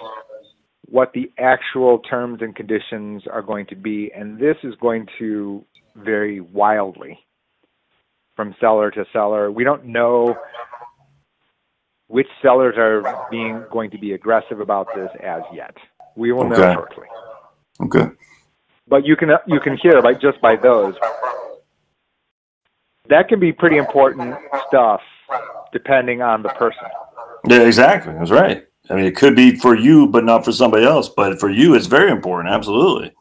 what 0.88 1.14
the 1.14 1.32
actual 1.40 2.00
terms 2.00 2.40
and 2.42 2.56
conditions 2.56 3.24
are 3.32 3.42
going 3.42 3.68
to 3.68 3.76
be, 3.76 4.12
and 4.14 4.38
this 4.38 4.58
is 4.64 4.74
going 4.82 5.08
to 5.20 5.64
vary 5.96 6.42
wildly 6.42 7.20
from 8.36 8.56
seller 8.60 8.92
to 8.92 9.06
seller. 9.14 9.52
We 9.52 9.64
don't 9.64 9.86
know 9.86 10.36
which 12.08 12.28
sellers 12.42 12.76
are 12.78 13.28
being 13.32 13.64
going 13.72 13.92
to 13.92 13.98
be 13.98 14.14
aggressive 14.14 14.60
about 14.60 14.88
this 14.96 15.10
as 15.24 15.44
yet. 15.54 15.76
We 16.18 16.34
will 16.34 16.50
know 16.50 16.74
shortly. 16.74 17.08
Okay, 17.84 18.08
But 18.88 19.06
you 19.06 19.16
can 19.16 19.30
you 19.48 19.60
can 19.60 19.78
hear 19.78 20.02
like 20.02 20.20
just 20.22 20.40
by 20.42 20.56
those. 20.56 20.96
That 23.10 23.28
can 23.28 23.40
be 23.40 23.52
pretty 23.52 23.78
important 23.78 24.36
stuff 24.68 25.02
depending 25.74 26.22
on 26.22 26.44
the 26.44 26.50
person. 26.50 26.88
yeah, 27.48 27.62
exactly. 27.62 28.14
That's 28.14 28.32
right. 28.32 28.66
I 28.90 28.96
mean, 28.96 29.06
it 29.06 29.16
could 29.16 29.36
be 29.36 29.56
for 29.56 29.76
you, 29.76 30.08
but 30.08 30.24
not 30.24 30.44
for 30.44 30.52
somebody 30.52 30.86
else. 30.86 31.08
But 31.10 31.40
for 31.40 31.50
you, 31.50 31.76
it's 31.76 31.88
very 31.88 32.12
important. 32.12 32.54
Absolutely. 32.54 33.14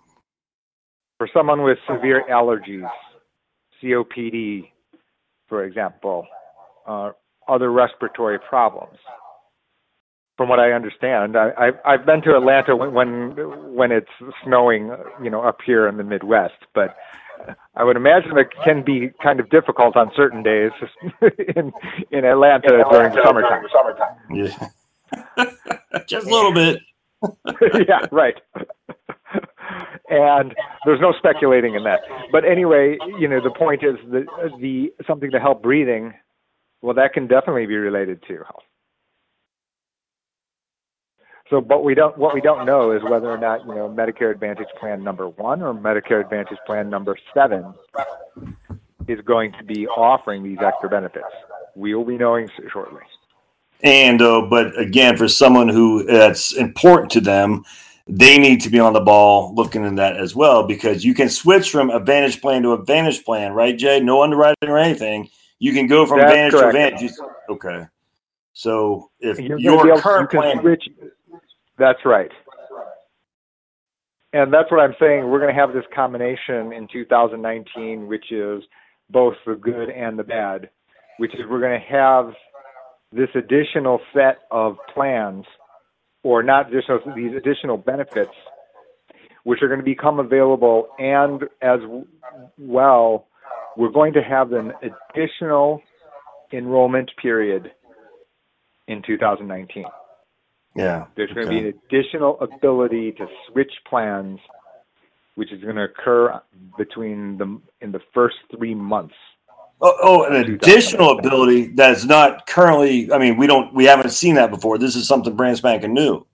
For 1.18 1.28
someone 1.32 1.62
with 1.62 1.78
severe 1.86 2.24
allergies, 2.30 2.88
COPD, 3.82 4.70
for 5.48 5.64
example, 5.64 6.26
uh, 6.86 7.10
other 7.48 7.70
respiratory 7.72 8.38
problems. 8.38 8.96
From 10.40 10.48
what 10.48 10.58
I 10.58 10.72
understand, 10.72 11.36
I, 11.36 11.50
I've 11.58 11.74
I've 11.84 12.06
been 12.06 12.22
to 12.22 12.34
Atlanta 12.34 12.74
when 12.74 12.94
when 12.94 13.74
when 13.74 13.92
it's 13.92 14.08
snowing, 14.42 14.90
you 15.22 15.28
know, 15.28 15.42
up 15.42 15.58
here 15.66 15.86
in 15.86 15.98
the 15.98 16.02
Midwest, 16.02 16.54
but 16.74 16.96
I 17.76 17.84
would 17.84 17.96
imagine 17.96 18.38
it 18.38 18.46
can 18.64 18.82
be 18.82 19.10
kind 19.22 19.38
of 19.38 19.50
difficult 19.50 19.98
on 19.98 20.10
certain 20.16 20.42
days 20.42 20.70
in 21.56 21.74
in 22.10 22.24
Atlanta 22.24 22.68
during 22.68 23.12
the 23.12 23.20
summertime. 23.22 23.66
Yeah, 24.32 25.44
just 26.08 26.26
a 26.26 26.30
little 26.30 26.54
bit. 26.54 26.80
yeah, 27.86 28.06
right. 28.10 28.36
and 30.08 30.54
there's 30.86 31.02
no 31.02 31.12
speculating 31.18 31.74
in 31.74 31.84
that. 31.84 32.00
But 32.32 32.46
anyway, 32.46 32.96
you 33.18 33.28
know, 33.28 33.42
the 33.42 33.50
point 33.50 33.82
is 33.82 33.96
that 34.10 34.24
the 34.58 34.90
something 35.06 35.30
to 35.32 35.38
help 35.38 35.62
breathing, 35.62 36.14
well, 36.80 36.94
that 36.94 37.12
can 37.12 37.26
definitely 37.26 37.66
be 37.66 37.76
related 37.76 38.22
to 38.28 38.36
health. 38.36 38.64
So, 41.50 41.60
but 41.60 41.82
we 41.82 41.94
don't. 41.96 42.16
What 42.16 42.32
we 42.32 42.40
don't 42.40 42.64
know 42.64 42.92
is 42.92 43.02
whether 43.02 43.28
or 43.28 43.36
not 43.36 43.66
you 43.66 43.74
know 43.74 43.88
Medicare 43.88 44.30
Advantage 44.30 44.68
Plan 44.78 45.02
number 45.02 45.28
one 45.28 45.60
or 45.62 45.74
Medicare 45.74 46.20
Advantage 46.20 46.58
Plan 46.64 46.88
number 46.88 47.18
seven 47.34 47.74
is 49.08 49.20
going 49.22 49.52
to 49.58 49.64
be 49.64 49.88
offering 49.88 50.44
these 50.44 50.58
extra 50.62 50.88
benefits. 50.88 51.26
We 51.74 51.94
will 51.94 52.04
be 52.04 52.16
knowing 52.16 52.48
shortly. 52.72 53.02
And 53.82 54.22
uh, 54.22 54.42
but 54.42 54.78
again, 54.78 55.16
for 55.16 55.26
someone 55.26 55.68
who 55.68 56.04
that's 56.04 56.54
important 56.54 57.10
to 57.12 57.20
them, 57.20 57.64
they 58.06 58.38
need 58.38 58.60
to 58.60 58.70
be 58.70 58.78
on 58.78 58.92
the 58.92 59.00
ball 59.00 59.52
looking 59.54 59.84
in 59.84 59.96
that 59.96 60.16
as 60.16 60.36
well 60.36 60.66
because 60.66 61.04
you 61.04 61.14
can 61.14 61.28
switch 61.28 61.70
from 61.70 61.90
Advantage 61.90 62.40
plan 62.40 62.62
to 62.62 62.74
Advantage 62.74 63.24
plan, 63.24 63.52
right, 63.54 63.76
Jae? 63.76 64.02
No 64.04 64.22
underwriting 64.22 64.68
or 64.68 64.78
anything. 64.78 65.28
You 65.58 65.72
can 65.72 65.88
go 65.88 66.06
from 66.06 66.18
That's 66.18 66.30
Advantage 66.30 66.52
correct. 66.52 66.98
to 66.98 67.06
Advantage. 67.06 67.18
Okay. 67.48 67.86
So 68.52 69.10
if 69.20 69.38
You're 69.40 69.58
your 69.58 70.00
current 70.00 70.30
plan, 70.30 70.60
switch. 70.60 70.88
That's 71.80 72.00
right. 72.04 72.30
And 74.34 74.52
that's 74.52 74.70
what 74.70 74.80
I'm 74.80 74.94
saying. 75.00 75.28
We're 75.28 75.40
going 75.40 75.52
to 75.52 75.58
have 75.58 75.72
this 75.72 75.84
combination 75.94 76.74
in 76.74 76.86
2019, 76.92 78.06
which 78.06 78.30
is 78.30 78.62
both 79.08 79.34
the 79.46 79.54
good 79.54 79.88
and 79.88 80.18
the 80.18 80.22
bad, 80.22 80.68
which 81.18 81.32
is 81.34 81.40
we're 81.48 81.60
going 81.60 81.80
to 81.80 81.86
have 81.86 82.32
this 83.12 83.30
additional 83.34 83.98
set 84.14 84.40
of 84.50 84.76
plans, 84.92 85.46
or 86.22 86.42
not 86.42 86.68
additional, 86.68 87.00
these 87.16 87.34
additional 87.34 87.78
benefits, 87.78 88.30
which 89.44 89.62
are 89.62 89.68
going 89.68 89.80
to 89.80 89.84
become 89.84 90.20
available, 90.20 90.88
and 90.98 91.44
as 91.62 91.80
well, 92.58 93.26
we're 93.78 93.90
going 93.90 94.12
to 94.12 94.22
have 94.22 94.52
an 94.52 94.72
additional 94.82 95.80
enrollment 96.52 97.10
period 97.20 97.72
in 98.86 99.02
2019. 99.04 99.86
Yeah, 100.74 101.06
There's 101.16 101.32
going 101.32 101.46
to 101.46 101.50
be 101.50 101.58
an 101.58 101.74
additional 101.86 102.38
ability 102.40 103.12
to 103.12 103.26
switch 103.48 103.72
plans, 103.88 104.38
which 105.34 105.52
is 105.52 105.62
going 105.62 105.76
to 105.76 105.84
occur 105.84 106.40
between 106.78 107.38
the 107.38 107.60
in 107.80 107.92
the 107.92 108.00
first 108.14 108.36
three 108.56 108.74
months. 108.74 109.14
Oh, 109.82 109.96
oh, 110.02 110.24
an 110.24 110.34
additional 110.34 111.18
ability 111.18 111.68
that 111.74 111.92
is 111.92 112.04
not 112.04 112.46
currently. 112.46 113.10
I 113.12 113.18
mean, 113.18 113.36
we 113.36 113.46
don't, 113.46 113.72
we 113.74 113.86
haven't 113.86 114.10
seen 114.10 114.34
that 114.34 114.50
before. 114.50 114.76
This 114.76 114.94
is 114.94 115.08
something 115.08 115.34
brand 115.34 115.56
spanking 115.56 115.94
new. 115.94 116.26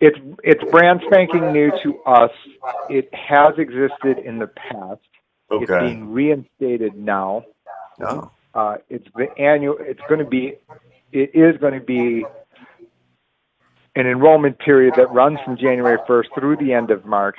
It's 0.00 0.18
it's 0.42 0.62
brand 0.70 1.00
spanking 1.06 1.52
new 1.52 1.70
to 1.82 2.00
us. 2.02 2.30
It 2.88 3.12
has 3.12 3.54
existed 3.58 4.18
in 4.24 4.38
the 4.38 4.46
past. 4.48 5.00
Okay. 5.50 5.64
It's 5.64 5.84
being 5.84 6.12
reinstated 6.12 6.94
now. 6.96 7.44
Oh. 8.00 8.30
Uh, 8.54 8.76
it's 8.88 9.06
the 9.16 9.28
annual. 9.38 9.76
It's 9.80 10.00
going 10.08 10.20
to 10.20 10.26
be 10.26 10.54
it 11.12 11.30
is 11.34 11.56
going 11.60 11.74
to 11.74 11.84
be 11.84 12.24
an 13.96 14.06
enrollment 14.06 14.58
period 14.58 14.94
that 14.96 15.12
runs 15.12 15.38
from 15.44 15.56
January 15.56 15.98
1st 16.08 16.26
through 16.38 16.56
the 16.56 16.72
end 16.72 16.90
of 16.90 17.04
March, 17.04 17.38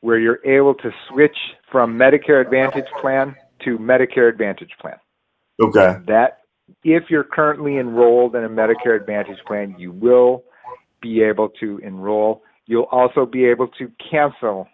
where 0.00 0.18
you're 0.18 0.44
able 0.44 0.74
to 0.74 0.90
switch 1.08 1.36
from 1.70 1.98
Medicare 1.98 2.40
Advantage 2.40 2.86
plan 3.00 3.34
to 3.64 3.78
Medicare 3.78 4.28
Advantage 4.28 4.70
plan. 4.80 4.96
Okay. 5.60 5.96
That 6.06 6.38
if 6.84 7.04
you're 7.10 7.24
currently 7.24 7.78
enrolled 7.78 8.34
in 8.34 8.44
a 8.44 8.48
Medicare 8.48 8.98
Advantage 8.98 9.38
plan, 9.46 9.74
you 9.78 9.92
will 9.92 10.44
be 11.02 11.22
able 11.22 11.48
to 11.60 11.78
enroll. 11.78 12.42
You'll 12.66 12.84
also 12.84 13.26
be 13.26 13.44
able 13.44 13.68
to 13.78 13.90
cancel 14.10 14.68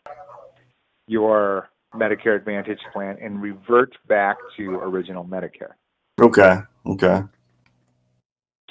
your 1.06 1.70
Medicare 1.94 2.36
Advantage 2.36 2.80
plan 2.92 3.16
and 3.22 3.40
revert 3.40 3.92
back 4.08 4.36
to 4.56 4.76
original 4.76 5.24
Medicare. 5.24 5.72
Okay. 6.20 6.58
Okay. 6.86 7.22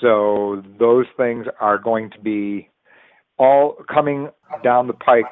So 0.05 0.61
those 0.79 1.07
things 1.17 1.47
are 1.59 1.79
going 1.79 2.11
to 2.11 2.19
be 2.19 2.69
all 3.39 3.75
coming 3.91 4.29
down 4.63 4.85
the 4.85 4.93
pike 4.93 5.25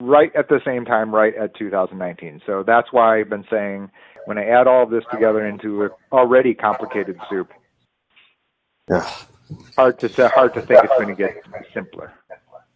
right 0.00 0.34
at 0.34 0.48
the 0.48 0.60
same 0.64 0.86
time, 0.86 1.14
right 1.14 1.34
at 1.36 1.54
2019. 1.56 2.40
So 2.46 2.64
that's 2.66 2.88
why 2.90 3.20
I've 3.20 3.28
been 3.28 3.44
saying 3.50 3.90
when 4.24 4.38
I 4.38 4.46
add 4.46 4.66
all 4.66 4.82
of 4.82 4.88
this 4.88 5.04
together 5.12 5.46
into 5.46 5.82
an 5.82 5.90
already 6.10 6.54
complicated 6.54 7.18
soup, 7.28 7.50
Yeah. 8.88 9.06
hard 9.76 9.98
to 9.98 10.08
say, 10.08 10.26
hard 10.28 10.54
to 10.54 10.62
think 10.62 10.82
it's 10.84 10.94
going 10.94 11.08
to 11.08 11.14
get 11.14 11.36
simpler. 11.74 12.14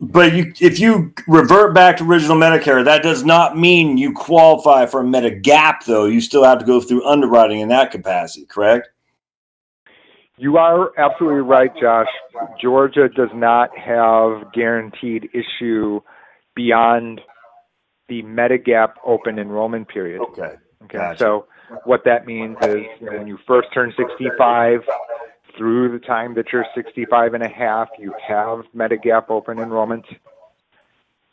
But 0.00 0.34
you, 0.34 0.52
if 0.60 0.78
you 0.78 1.14
revert 1.28 1.74
back 1.74 1.96
to 1.96 2.04
original 2.04 2.36
Medicare, 2.36 2.84
that 2.84 3.02
does 3.02 3.24
not 3.24 3.56
mean 3.56 3.96
you 3.96 4.12
qualify 4.12 4.84
for 4.84 5.00
a 5.00 5.04
Medigap, 5.04 5.86
though. 5.86 6.04
You 6.04 6.20
still 6.20 6.44
have 6.44 6.58
to 6.58 6.66
go 6.66 6.78
through 6.82 7.06
underwriting 7.06 7.60
in 7.60 7.68
that 7.70 7.90
capacity, 7.90 8.44
correct? 8.44 8.90
You 10.38 10.56
are 10.56 10.98
absolutely 10.98 11.42
right, 11.42 11.70
Josh. 11.80 12.08
Georgia 12.60 13.08
does 13.08 13.28
not 13.34 13.70
have 13.76 14.52
guaranteed 14.52 15.28
issue 15.34 16.00
beyond 16.54 17.20
the 18.08 18.22
Medigap 18.22 18.94
open 19.04 19.38
enrollment 19.38 19.88
period. 19.88 20.20
Okay. 20.20 20.54
Okay. 20.84 20.98
Gotcha. 20.98 21.18
So 21.18 21.46
what 21.84 22.02
that 22.04 22.26
means 22.26 22.56
is 22.62 22.82
you 23.00 23.06
know, 23.06 23.18
when 23.18 23.26
you 23.26 23.38
first 23.46 23.68
turn 23.72 23.92
65 23.96 24.80
through 25.56 25.92
the 25.92 26.04
time 26.04 26.34
that 26.34 26.46
you're 26.52 26.66
65 26.74 27.34
and 27.34 27.42
a 27.42 27.48
half, 27.48 27.88
you 27.98 28.14
have 28.26 28.64
Medigap 28.74 29.30
open 29.30 29.58
enrollment. 29.58 30.06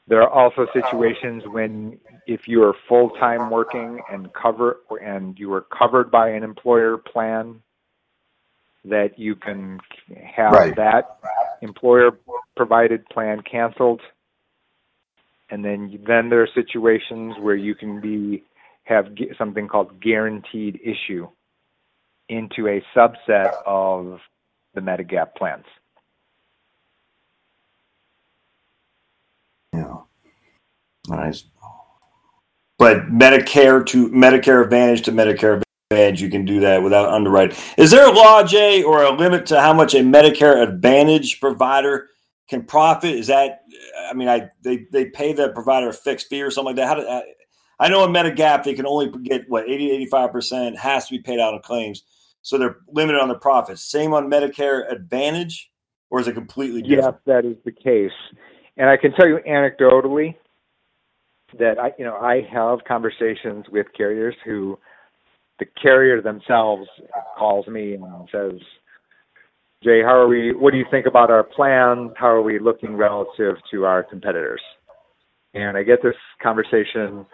There 0.08 0.22
are 0.22 0.30
also 0.30 0.68
situations 0.74 1.44
when 1.46 2.00
if 2.28 2.42
you 2.48 2.64
are 2.64 2.74
full-time 2.88 3.50
working 3.50 4.00
and 4.12 4.30
cover 4.34 4.78
and 5.02 5.38
you 5.38 5.54
are 5.54 5.62
covered 5.62 6.12
by 6.12 6.30
an 6.30 6.44
employer 6.44 6.98
plan 6.98 7.62
that 8.86 9.18
you 9.20 9.36
can 9.36 9.80
have 10.24 10.54
Right. 10.54 10.76
that 10.76 11.20
employer 11.62 12.12
provided 12.56 13.06
plan 13.10 13.42
canceled 13.42 14.02
and 15.50 15.64
then 15.64 16.00
then 16.08 16.30
there 16.30 16.42
are 16.42 16.48
situations 16.54 17.36
where 17.40 17.56
you 17.56 17.76
can 17.76 18.00
be 18.00 18.44
have 18.84 19.08
something 19.38 19.68
called 19.68 20.00
guaranteed 20.02 20.80
issue 20.84 21.28
into 22.28 22.68
a 22.68 22.84
subset 22.96 23.54
of 23.66 24.20
the 24.74 24.82
Medigap 24.82 25.36
plans. 25.36 25.66
Yeah. 29.74 29.98
Nice. 31.08 31.44
But 32.78 33.08
Medicare 33.08 33.86
to 33.88 34.10
Medicare 34.10 34.64
Advantage 34.64 35.04
to 35.04 35.12
Medicare 35.12 35.62
Advantage, 35.92 36.22
you 36.22 36.30
can 36.30 36.46
do 36.46 36.60
that 36.60 36.84
without 36.84 37.10
underwriting. 37.10 37.58
Is 37.76 37.90
there 37.90 38.08
a 38.08 38.12
law, 38.12 38.44
Jae, 38.44 38.86
or 38.86 39.02
a 39.02 39.10
limit 39.10 39.48
to 39.48 39.60
how 39.60 39.74
much 39.74 39.96
a 39.96 40.02
Medicare 40.02 40.62
Advantage 40.62 41.40
provider 41.40 42.10
can 42.48 42.62
profit? 42.62 43.16
Is 43.16 43.26
that, 43.26 43.62
I 44.08 44.14
mean, 44.14 44.28
I 44.28 44.50
they, 44.62 44.86
they 44.92 45.06
pay 45.06 45.34
the 45.34 45.50
provider 45.50 45.90
a 45.90 45.94
fixed 45.94 46.28
fee 46.28 46.44
or 46.44 46.52
something 46.52 46.76
like 46.76 46.76
that. 46.76 46.88
How 46.88 46.94
do, 46.94 47.08
I, 47.08 47.24
I 47.80 47.90
know 47.90 48.06
in 48.06 48.12
Medigap 48.12 48.64
they 48.64 48.76
can 48.76 48.86
only 48.86 49.10
get 49.24 49.50
what 49.50 49.68
80 49.68 50.08
85% 50.12 50.78
has 50.78 51.08
to 51.08 51.18
be 51.18 51.24
paid 51.24 51.40
out 51.40 51.56
on 51.56 51.62
claims, 51.64 52.04
so 52.44 52.60
they're 52.60 52.78
limited 52.94 53.20
on 53.20 53.30
the 53.30 53.40
profits. 53.40 53.82
Same 53.82 54.14
on 54.14 54.30
Medicare 54.30 54.92
Advantage, 54.92 55.72
or 56.12 56.20
is 56.20 56.28
it 56.28 56.34
completely 56.34 56.84
different? 56.84 57.16
Yes, 57.16 57.22
that 57.26 57.46
is 57.46 57.58
the 57.66 57.72
case. 57.72 58.12
And 58.78 58.92
I 58.92 58.96
can 58.96 59.12
tell 59.14 59.28
you 59.28 59.40
anecdotally 59.40 60.36
that 61.58 61.80
I 61.80 61.94
you 61.98 62.06
know 62.06 62.18
I 62.18 62.48
have 62.54 62.78
conversations 62.88 63.66
with 63.72 63.88
carriers 63.98 64.36
who 64.46 64.78
the 65.60 65.66
carrier 65.82 66.22
themselves 66.22 66.88
calls 67.38 67.68
me 67.68 67.94
and 67.94 68.04
says, 68.32 68.60
Jae, 69.86 70.04
how 70.04 70.16
are 70.16 70.28
we 70.28 70.54
what 70.54 70.72
do 70.72 70.78
you 70.78 70.86
think 70.92 71.06
about 71.06 71.32
our 71.32 71.44
plan? 71.44 72.12
How 72.18 72.28
are 72.28 72.42
we 72.42 72.60
looking 72.60 72.96
relative 72.96 73.56
to 73.72 73.86
our 73.86 74.04
competitors? 74.04 74.62
And 75.54 75.78
I 75.78 75.84
get 75.84 76.00
this 76.04 76.16
conversation, 76.42 77.26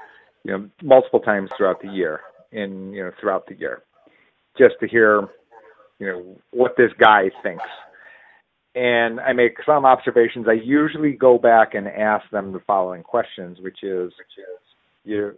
you 0.43 0.51
know, 0.51 0.69
multiple 0.81 1.19
times 1.19 1.49
throughout 1.57 1.81
the 1.81 1.89
year 1.89 2.21
in 2.51 2.93
you 2.93 3.03
know, 3.03 3.11
throughout 3.19 3.47
the 3.47 3.55
year. 3.55 3.83
Just 4.57 4.75
to 4.79 4.87
hear, 4.87 5.21
you 5.99 6.07
know, 6.07 6.37
what 6.51 6.75
this 6.77 6.91
guy 6.99 7.29
thinks 7.43 7.63
and 8.75 9.21
I 9.21 9.31
make 9.31 9.55
some 9.65 9.85
observations. 9.85 10.47
I 10.49 10.53
usually 10.53 11.13
go 11.13 11.37
back 11.37 11.73
and 11.73 11.87
ask 11.87 12.29
them 12.29 12.51
the 12.51 12.59
following 12.67 13.03
questions, 13.03 13.57
which 13.61 13.83
is, 13.83 14.11
you, 15.05 15.31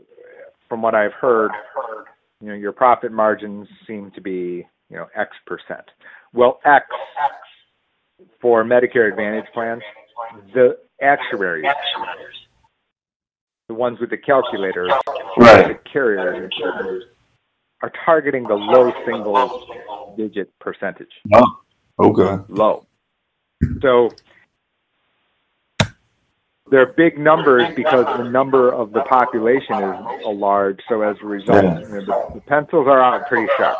from 0.68 0.82
what 0.82 0.96
I've 0.96 1.14
heard, 1.14 1.52
your 2.60 2.72
profit 2.72 3.12
margins 3.12 3.68
seem 3.86 4.12
to 4.12 4.22
be, 4.22 4.68
you 4.90 4.98
know, 4.98 5.08
X 5.16 5.32
percent. 5.46 5.86
Well, 6.34 6.60
X 6.66 6.86
for 8.42 8.64
Medicare 8.64 9.10
Advantage 9.10 9.46
plans, 9.54 9.82
the 10.54 10.78
actuaries, 11.02 11.66
the 13.68 13.74
ones 13.74 14.00
with 14.00 14.10
the 14.10 14.18
calculators, 14.18 14.92
Right. 15.38 15.68
the 15.68 15.90
carriers, 15.92 16.54
are 17.84 17.92
targeting 18.06 18.48
the 18.48 18.56
low 18.56 18.92
single 19.06 19.50
digit 20.18 20.52
percentage 20.60 21.12
Oh, 21.34 21.60
okay. 22.00 22.44
low. 22.50 22.88
So 23.82 24.10
they're 26.70 26.94
big 26.94 27.18
numbers 27.18 27.74
because 27.76 28.06
the 28.18 28.24
number 28.24 28.74
of 28.74 28.92
the 28.92 29.02
population 29.04 29.76
is 29.76 30.24
a 30.26 30.30
large. 30.30 30.80
So 30.90 31.02
as 31.02 31.18
a 31.22 31.26
result, 31.26 31.64
Yeah. 31.64 31.80
you 31.80 31.88
know, 31.88 32.02
the, 32.02 32.32
the 32.36 32.42
pencils 32.42 32.88
are 32.88 33.02
out 33.02 33.28
pretty 33.28 33.48
sharp. 33.58 33.78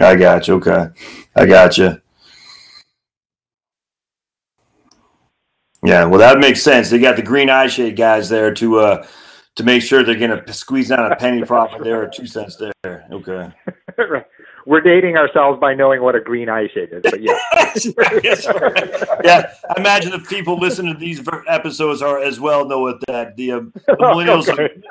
I 0.00 0.14
got 0.16 0.46
you. 0.48 0.54
Okay, 0.54 0.88
I 1.34 1.46
got 1.46 1.76
you. 1.78 2.00
Yeah, 5.84 6.04
well, 6.06 6.18
that 6.18 6.38
makes 6.38 6.62
sense. 6.62 6.90
They 6.90 6.98
got 6.98 7.16
the 7.16 7.22
green 7.22 7.48
eye 7.50 7.68
shade 7.68 7.96
guys 7.96 8.28
there 8.28 8.52
to 8.54 8.78
uh 8.78 9.06
to 9.56 9.64
make 9.64 9.82
sure 9.82 10.04
they're 10.04 10.14
going 10.14 10.44
to 10.44 10.52
squeeze 10.52 10.88
down 10.88 11.10
a 11.10 11.16
penny 11.16 11.44
profit 11.44 11.82
there 11.82 12.02
or 12.02 12.08
two 12.08 12.26
cents 12.26 12.56
there. 12.56 13.06
Okay. 13.12 13.52
Right. 13.98 14.24
We're 14.68 14.82
dating 14.82 15.16
ourselves 15.16 15.58
by 15.58 15.72
knowing 15.72 16.02
what 16.02 16.14
a 16.14 16.20
green 16.20 16.50
eye 16.50 16.68
shade 16.68 16.90
is, 16.92 17.00
but 17.02 17.22
yeah. 17.22 17.38
Yeah, 19.24 19.50
I 19.66 19.80
imagine 19.80 20.10
the 20.10 20.22
people 20.28 20.58
listening 20.58 20.92
to 20.92 21.00
these 21.00 21.26
episodes 21.48 22.02
are 22.02 22.22
as 22.22 22.38
well 22.38 22.66
know 22.68 22.80
what 22.80 23.00
that 23.06 23.34
the, 23.36 23.52
um, 23.52 23.72
the 23.86 23.94
millennials 23.98 24.46
Okay. 24.46 24.82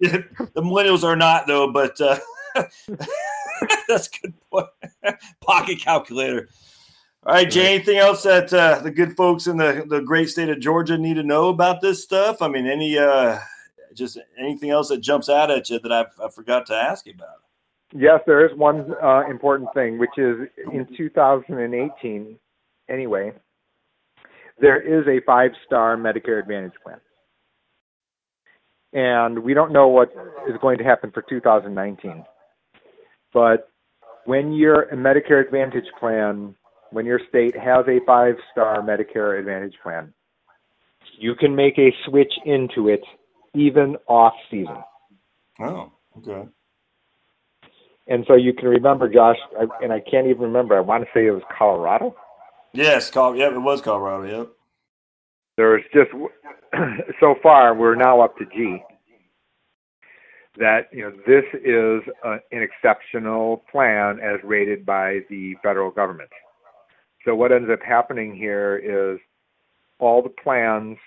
the 0.00 0.62
millennials 0.62 1.04
are 1.04 1.14
not 1.14 1.46
though, 1.46 1.70
but 1.70 2.00
uh, 2.00 2.18
that's 3.86 4.08
a 4.08 4.20
good 4.20 4.34
point. 4.50 4.66
Pocket 5.40 5.78
calculator. 5.78 6.48
All 7.24 7.34
right, 7.34 7.46
Jae. 7.46 7.66
Anything 7.66 7.98
else 7.98 8.24
that 8.24 8.52
uh, 8.52 8.80
the 8.80 8.90
good 8.90 9.16
folks 9.16 9.46
in 9.46 9.56
the, 9.58 9.86
the 9.88 10.00
great 10.00 10.28
state 10.28 10.48
of 10.48 10.58
Georgia 10.58 10.98
need 10.98 11.14
to 11.14 11.22
know 11.22 11.50
about 11.50 11.80
this 11.80 12.02
stuff? 12.02 12.42
I 12.42 12.48
mean, 12.48 12.66
any 12.66 12.98
uh, 12.98 13.38
just 13.94 14.18
anything 14.36 14.70
else 14.70 14.88
that 14.88 15.02
jumps 15.02 15.28
out 15.28 15.52
at 15.52 15.70
you 15.70 15.78
that 15.78 15.92
I've, 15.92 16.10
I 16.20 16.28
forgot 16.30 16.66
to 16.66 16.74
ask 16.74 17.06
you 17.06 17.12
about? 17.14 17.43
Yes, 17.96 18.20
there 18.26 18.44
is 18.44 18.50
one 18.58 18.92
uh, 19.00 19.22
important 19.30 19.70
thing, 19.72 19.98
which 19.98 20.18
is 20.18 20.48
in 20.72 20.86
2018, 20.96 22.36
anyway, 22.90 23.32
there 24.60 24.80
is 24.80 25.06
a 25.06 25.24
five 25.24 25.52
star 25.64 25.96
Medicare 25.96 26.40
Advantage 26.40 26.72
plan. 26.82 26.98
And 28.92 29.44
we 29.44 29.54
don't 29.54 29.72
know 29.72 29.88
what 29.88 30.10
is 30.48 30.56
going 30.60 30.78
to 30.78 30.84
happen 30.84 31.12
for 31.12 31.22
2019. 31.22 32.24
But 33.32 33.68
when 34.24 34.52
you're 34.52 34.82
a 34.82 34.96
Medicare 34.96 35.44
Advantage 35.44 35.86
plan, 35.98 36.56
when 36.90 37.06
your 37.06 37.20
state 37.28 37.56
has 37.56 37.84
a 37.86 38.00
five 38.04 38.34
star 38.50 38.82
Medicare 38.82 39.38
Advantage 39.38 39.74
plan, 39.82 40.12
you 41.16 41.36
can 41.36 41.54
make 41.54 41.78
a 41.78 41.92
switch 42.06 42.32
into 42.44 42.88
it 42.88 43.02
even 43.54 43.96
off 44.08 44.34
season. 44.50 44.82
Oh, 45.60 45.92
okay. 46.18 46.48
And 48.06 48.24
so 48.28 48.34
you 48.34 48.52
can 48.52 48.68
remember, 48.68 49.08
Josh, 49.08 49.38
I, 49.58 49.66
and 49.82 49.92
I 49.92 50.00
can't 50.00 50.26
even 50.26 50.42
remember. 50.42 50.76
I 50.76 50.80
want 50.80 51.04
to 51.04 51.10
say 51.14 51.26
it 51.26 51.30
was 51.30 51.42
Colorado. 51.56 52.14
Yes, 52.72 53.10
Col- 53.10 53.36
yep, 53.36 53.52
it 53.52 53.58
was 53.58 53.80
Colorado. 53.80 54.38
Yep. 54.38 54.52
There's 55.56 55.82
just 55.94 56.10
so 57.20 57.34
far 57.42 57.74
we're 57.74 57.94
now 57.94 58.20
up 58.20 58.36
to 58.38 58.44
G. 58.46 58.82
that 60.58 60.88
you 60.92 61.02
know 61.02 61.12
this 61.26 61.44
is 61.54 62.02
a, 62.24 62.38
an 62.54 62.62
exceptional 62.62 63.64
plan 63.70 64.18
as 64.20 64.40
rated 64.42 64.84
by 64.84 65.20
the 65.30 65.54
federal 65.62 65.90
government. 65.90 66.30
So 67.24 67.34
what 67.34 67.52
ends 67.52 67.70
up 67.72 67.80
happening 67.80 68.34
here 68.36 68.76
is 68.76 69.18
all 69.98 70.22
the 70.22 70.28
plans 70.28 70.98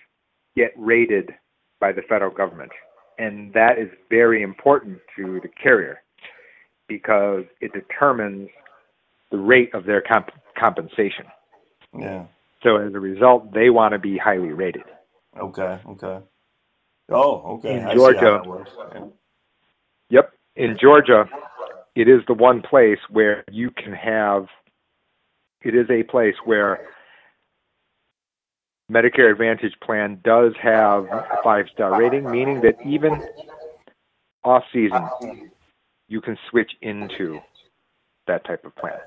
get 0.55 0.71
rated 0.77 1.31
by 1.79 1.91
the 1.91 2.01
federal 2.09 2.31
government, 2.31 2.71
and 3.19 3.53
that 3.53 3.77
is 3.77 3.89
very 4.09 4.41
important 4.41 4.99
to 5.15 5.39
the 5.43 5.49
carrier 5.61 5.99
because 6.87 7.43
it 7.61 7.71
determines 7.73 8.49
the 9.31 9.37
rate 9.37 9.73
of 9.73 9.85
their 9.85 10.01
comp- 10.01 10.31
compensation. 10.57 11.25
Yeah. 11.97 12.25
So 12.63 12.77
as 12.77 12.93
a 12.93 12.99
result, 12.99 13.53
they 13.53 13.69
want 13.69 13.93
to 13.93 13.99
be 13.99 14.17
highly 14.17 14.49
rated. 14.49 14.83
Okay. 15.39 15.79
Okay. 15.87 16.19
Oh, 17.09 17.57
okay. 17.57 17.77
In 17.77 17.85
I 17.85 17.93
Georgia. 17.93 18.41
Yeah. 18.93 19.05
Yep. 20.09 20.33
In 20.55 20.77
Georgia, 20.79 21.29
it 21.95 22.07
is 22.07 22.21
the 22.27 22.33
one 22.33 22.61
place 22.61 22.99
where 23.09 23.43
you 23.51 23.71
can 23.71 23.93
have, 23.93 24.47
it 25.61 25.75
is 25.75 25.89
a 25.89 26.03
place 26.03 26.35
where 26.45 26.87
Medicare 28.91 29.31
Advantage 29.31 29.73
plan 29.83 30.19
does 30.23 30.53
have 30.61 31.05
a 31.05 31.37
five 31.43 31.65
star 31.73 31.99
rating, 31.99 32.29
meaning 32.29 32.61
that 32.61 32.75
even 32.85 33.21
off 34.43 34.63
season, 34.71 35.07
you 36.07 36.21
can 36.21 36.37
switch 36.49 36.71
into 36.81 37.39
that 38.27 38.45
type 38.45 38.65
of 38.65 38.75
plan 38.75 38.99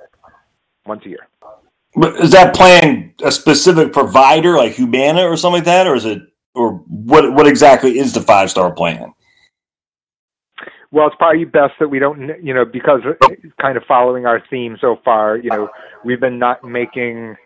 once 0.87 1.03
a 1.05 1.09
year. 1.09 1.29
But 1.95 2.17
is 2.17 2.31
that 2.33 2.55
plan 2.55 3.15
a 3.25 3.33
specific 3.33 3.93
provider 3.93 4.57
like 4.57 4.73
Humana 4.73 5.23
or 5.23 5.37
something 5.37 5.59
like 5.59 5.65
that, 5.65 5.87
or 5.87 5.95
is 5.95 6.05
it, 6.05 6.23
or 6.55 6.75
what? 6.87 7.33
What 7.35 7.47
exactly 7.47 7.99
is 7.99 8.13
the 8.13 8.21
five 8.21 8.51
star 8.51 8.73
plan? 8.73 9.13
Well, 10.93 11.07
it's 11.07 11.17
probably 11.17 11.45
best 11.45 11.75
that 11.79 11.89
we 11.89 12.01
don't, 12.01 12.43
you 12.43 12.53
know, 12.53 12.65
because 12.65 13.01
kind 13.61 13.77
of 13.77 13.85
following 13.87 14.27
our 14.27 14.43
theme 14.51 14.77
so 14.81 14.99
far, 15.05 15.37
you 15.37 15.49
know, 15.49 15.69
we've 16.05 16.21
been 16.21 16.39
not 16.39 16.65
making 16.65 17.37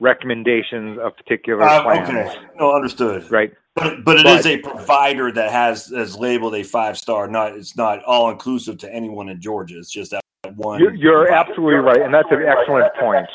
recommendations 0.00 0.98
of 0.98 1.16
particular 1.16 1.62
Uh, 1.62 1.82
plans, 1.82 2.08
okay, 2.08 2.34
no, 2.58 2.72
understood. 2.74 3.30
right? 3.30 3.52
But 3.74 4.04
but 4.04 4.18
it 4.18 4.24
But- 4.24 4.38
is 4.40 4.46
a 4.46 4.58
provider 4.58 5.32
that 5.32 5.50
has 5.50 5.86
has 5.88 6.16
labeled 6.18 6.54
a 6.54 6.62
five 6.62 6.96
star. 6.96 7.26
Not 7.28 7.52
it's 7.52 7.76
not 7.76 8.02
all 8.04 8.30
inclusive 8.30 8.78
to 8.78 8.92
anyone 8.92 9.28
in 9.28 9.40
Georgia. 9.40 9.76
It's 9.78 9.90
just 9.92 10.12
that 10.12 10.22
one. 10.56 10.80
You're, 10.80 10.94
you're 10.94 11.32
absolutely 11.32 11.76
right, 11.76 12.00
and 12.00 12.12
that's 12.14 12.28
an 12.30 12.42
excellent 12.46 12.92
point. 13.00 13.26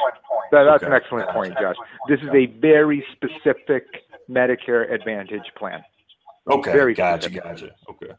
That, 0.51 0.63
that's 0.63 0.83
an 0.83 0.93
excellent 0.93 1.29
point, 1.29 1.53
Josh. 1.59 1.75
This 2.07 2.19
is 2.21 2.29
a 2.33 2.45
very 2.59 3.05
specific 3.11 3.85
Medicare 4.29 4.91
Advantage 4.91 5.43
plan. 5.57 5.83
okay. 6.49 6.71
very 6.71 6.93
gotcha, 6.93 7.23
specific. 7.29 7.43
gotcha. 7.43 7.69
Okay. 7.89 8.13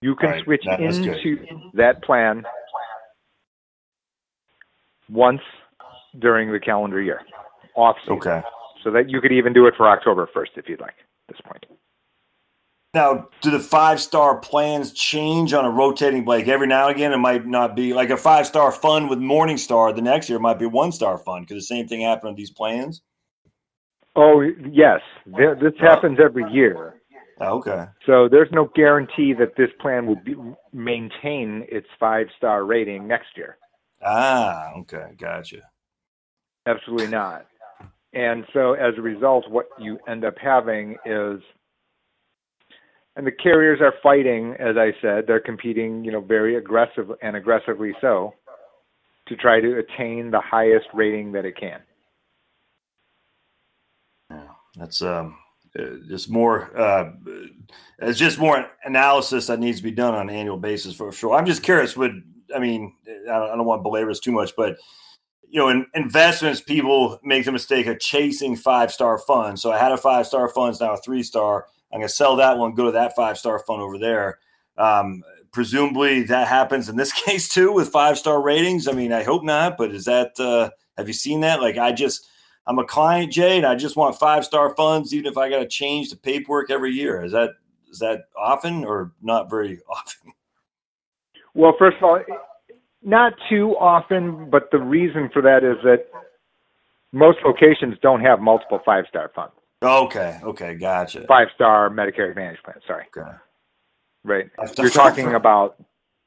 You 0.00 0.14
can 0.16 0.30
Right, 0.30 0.44
switch 0.44 0.62
that- 0.66 0.80
into 0.80 1.46
that 1.74 2.02
plan 2.02 2.44
once 5.10 5.42
during 6.18 6.50
the 6.52 6.58
calendar 6.60 7.00
year, 7.02 7.20
off 7.80 7.96
season. 8.02 8.14
Okay. 8.14 8.42
So 8.84 8.90
that 8.90 9.10
you 9.10 9.20
could 9.20 9.32
even 9.32 9.52
do 9.52 9.66
it 9.66 9.74
for 9.76 9.88
October 9.88 10.28
1st 10.34 10.56
if 10.56 10.68
you'd 10.68 10.80
like 10.80 10.94
at 10.98 11.34
this 11.34 11.40
point. 11.44 11.66
Now, 12.92 13.28
do 13.40 13.50
the 13.52 13.60
five 13.60 14.00
star 14.00 14.38
plans 14.38 14.92
change 14.92 15.52
on 15.52 15.64
a 15.64 15.70
rotating 15.70 16.24
like 16.24 16.48
every 16.48 16.66
now 16.66 16.88
and 16.88 16.96
again? 16.96 17.12
It 17.12 17.18
might 17.18 17.46
not 17.46 17.76
be 17.76 17.94
like 17.94 18.10
a 18.10 18.16
five 18.16 18.46
star 18.46 18.72
fund 18.72 19.08
with 19.08 19.20
Morningstar. 19.20 19.94
The 19.94 20.02
next 20.02 20.28
year 20.28 20.40
might 20.40 20.58
be 20.58 20.66
one 20.66 20.90
star 20.90 21.16
fund 21.16 21.46
because 21.46 21.62
the 21.62 21.66
same 21.66 21.86
thing 21.86 22.00
happened 22.00 22.30
with 22.30 22.36
these 22.36 22.50
plans. 22.50 23.02
Oh, 24.16 24.40
yes. 24.40 25.00
This 25.24 25.72
happens 25.78 26.18
every 26.20 26.50
year. 26.50 27.00
Oh, 27.40 27.58
okay. 27.58 27.86
So 28.06 28.28
there's 28.28 28.50
no 28.50 28.68
guarantee 28.74 29.34
that 29.34 29.56
this 29.56 29.70
plan 29.80 30.06
will 30.06 30.20
be, 30.24 30.34
maintain 30.72 31.64
its 31.70 31.86
five 31.98 32.26
star 32.36 32.64
rating 32.64 33.06
next 33.06 33.28
year. 33.36 33.56
Ah, 34.04 34.72
okay. 34.78 35.12
Gotcha. 35.16 35.60
Absolutely 36.66 37.06
not. 37.06 37.46
And 38.12 38.44
so 38.52 38.72
as 38.72 38.94
a 38.98 39.02
result, 39.02 39.48
what 39.48 39.68
you 39.78 39.98
end 40.08 40.24
up 40.24 40.34
having 40.42 40.96
is, 41.04 41.40
and 43.16 43.26
the 43.26 43.32
carriers 43.32 43.80
are 43.80 43.94
fighting, 44.02 44.54
as 44.58 44.76
I 44.76 44.92
said, 45.00 45.24
they're 45.26 45.40
competing, 45.40 46.04
you 46.04 46.10
know, 46.10 46.20
very 46.20 46.56
aggressive 46.56 47.10
and 47.22 47.36
aggressively 47.36 47.92
so, 48.00 48.34
to 49.28 49.36
try 49.36 49.60
to 49.60 49.78
attain 49.78 50.30
the 50.30 50.40
highest 50.40 50.86
rating 50.92 51.32
that 51.32 51.44
it 51.44 51.56
can. 51.56 51.80
Yeah, 54.30 54.48
that's 54.76 55.02
um, 55.02 55.36
just 56.08 56.30
more. 56.30 56.76
Uh, 56.76 57.12
it's 58.00 58.18
just 58.18 58.38
more 58.38 58.68
analysis 58.84 59.46
that 59.46 59.60
needs 59.60 59.78
to 59.78 59.84
be 59.84 59.90
done 59.92 60.14
on 60.14 60.28
an 60.28 60.34
annual 60.34 60.56
basis 60.56 60.94
for 60.94 61.12
sure. 61.12 61.34
I'm 61.34 61.46
just 61.46 61.62
curious. 61.62 61.96
Would 61.96 62.22
I 62.54 62.58
mean? 62.58 62.94
I 63.06 63.38
don't, 63.38 63.50
I 63.50 63.56
don't 63.56 63.66
want 63.66 63.80
to 63.80 63.84
belabor 63.84 64.10
this 64.10 64.20
too 64.20 64.32
much, 64.32 64.54
but 64.56 64.76
you 65.50 65.58
know, 65.58 65.68
in 65.68 65.86
investments, 65.94 66.60
people 66.60 67.18
make 67.24 67.44
the 67.44 67.52
mistake 67.52 67.86
of 67.86 67.98
chasing 67.98 68.54
five 68.54 68.92
star 68.92 69.18
funds. 69.18 69.60
So 69.60 69.72
I 69.72 69.78
had 69.78 69.92
a 69.92 69.96
five 69.96 70.26
star 70.26 70.48
fund, 70.48 70.76
now 70.80 70.94
a 70.94 70.96
three 70.96 71.24
star. 71.24 71.66
I'm 71.92 71.98
going 71.98 72.08
to 72.08 72.14
sell 72.14 72.36
that 72.36 72.56
one, 72.56 72.74
go 72.74 72.86
to 72.86 72.92
that 72.92 73.16
five 73.16 73.36
star 73.36 73.58
fund 73.58 73.82
over 73.82 73.98
there. 73.98 74.38
Um, 74.78 75.22
presumably 75.52 76.22
that 76.22 76.46
happens 76.46 76.88
in 76.88 76.96
this 76.96 77.12
case 77.24 77.48
too 77.48 77.72
with 77.72 77.88
five 77.88 78.16
star 78.16 78.40
ratings. 78.40 78.86
I 78.86 78.92
mean, 78.92 79.12
I 79.12 79.24
hope 79.24 79.42
not, 79.42 79.76
but 79.76 79.90
is 79.90 80.04
that? 80.04 80.38
Uh, 80.38 80.70
have 80.96 81.08
you 81.08 81.14
seen 81.14 81.40
that? 81.40 81.60
Like, 81.60 81.78
I 81.78 81.92
just 81.92 82.28
I'm 82.66 82.78
a 82.78 82.84
client, 82.84 83.32
Jae, 83.32 83.56
and 83.56 83.66
I 83.66 83.74
just 83.74 83.96
want 83.96 84.18
five 84.18 84.44
star 84.44 84.74
funds, 84.76 85.12
even 85.12 85.30
if 85.30 85.36
I 85.36 85.50
got 85.50 85.58
to 85.58 85.66
change 85.66 86.10
the 86.10 86.16
paperwork 86.16 86.70
every 86.70 86.92
year. 86.92 87.24
Is 87.24 87.32
that 87.32 87.50
is 87.90 87.98
that 87.98 88.26
often 88.38 88.84
or 88.84 89.12
not 89.20 89.50
very 89.50 89.80
often? 89.90 90.32
Well, 91.54 91.74
first 91.76 91.96
of 91.96 92.04
all, 92.04 92.20
not 93.02 93.32
too 93.48 93.76
often, 93.78 94.50
but 94.50 94.70
the 94.70 94.78
reason 94.78 95.30
for 95.32 95.42
that 95.42 95.64
is 95.64 95.76
that 95.84 96.06
most 97.12 97.38
locations 97.44 97.96
don't 98.02 98.20
have 98.20 98.40
multiple 98.40 98.80
five 98.84 99.04
star 99.08 99.30
funds, 99.34 99.54
Okay, 99.82 100.38
okay, 100.42 100.74
gotcha. 100.74 101.24
five 101.26 101.48
star 101.54 101.88
Medicare 101.90 102.28
Advantage 102.30 102.62
plans. 102.64 102.82
Sorry. 102.86 103.06
Okay. 103.16 103.28
Right. 104.22 104.50
You're 104.76 104.90
talking 104.90 105.34
about, 105.34 105.76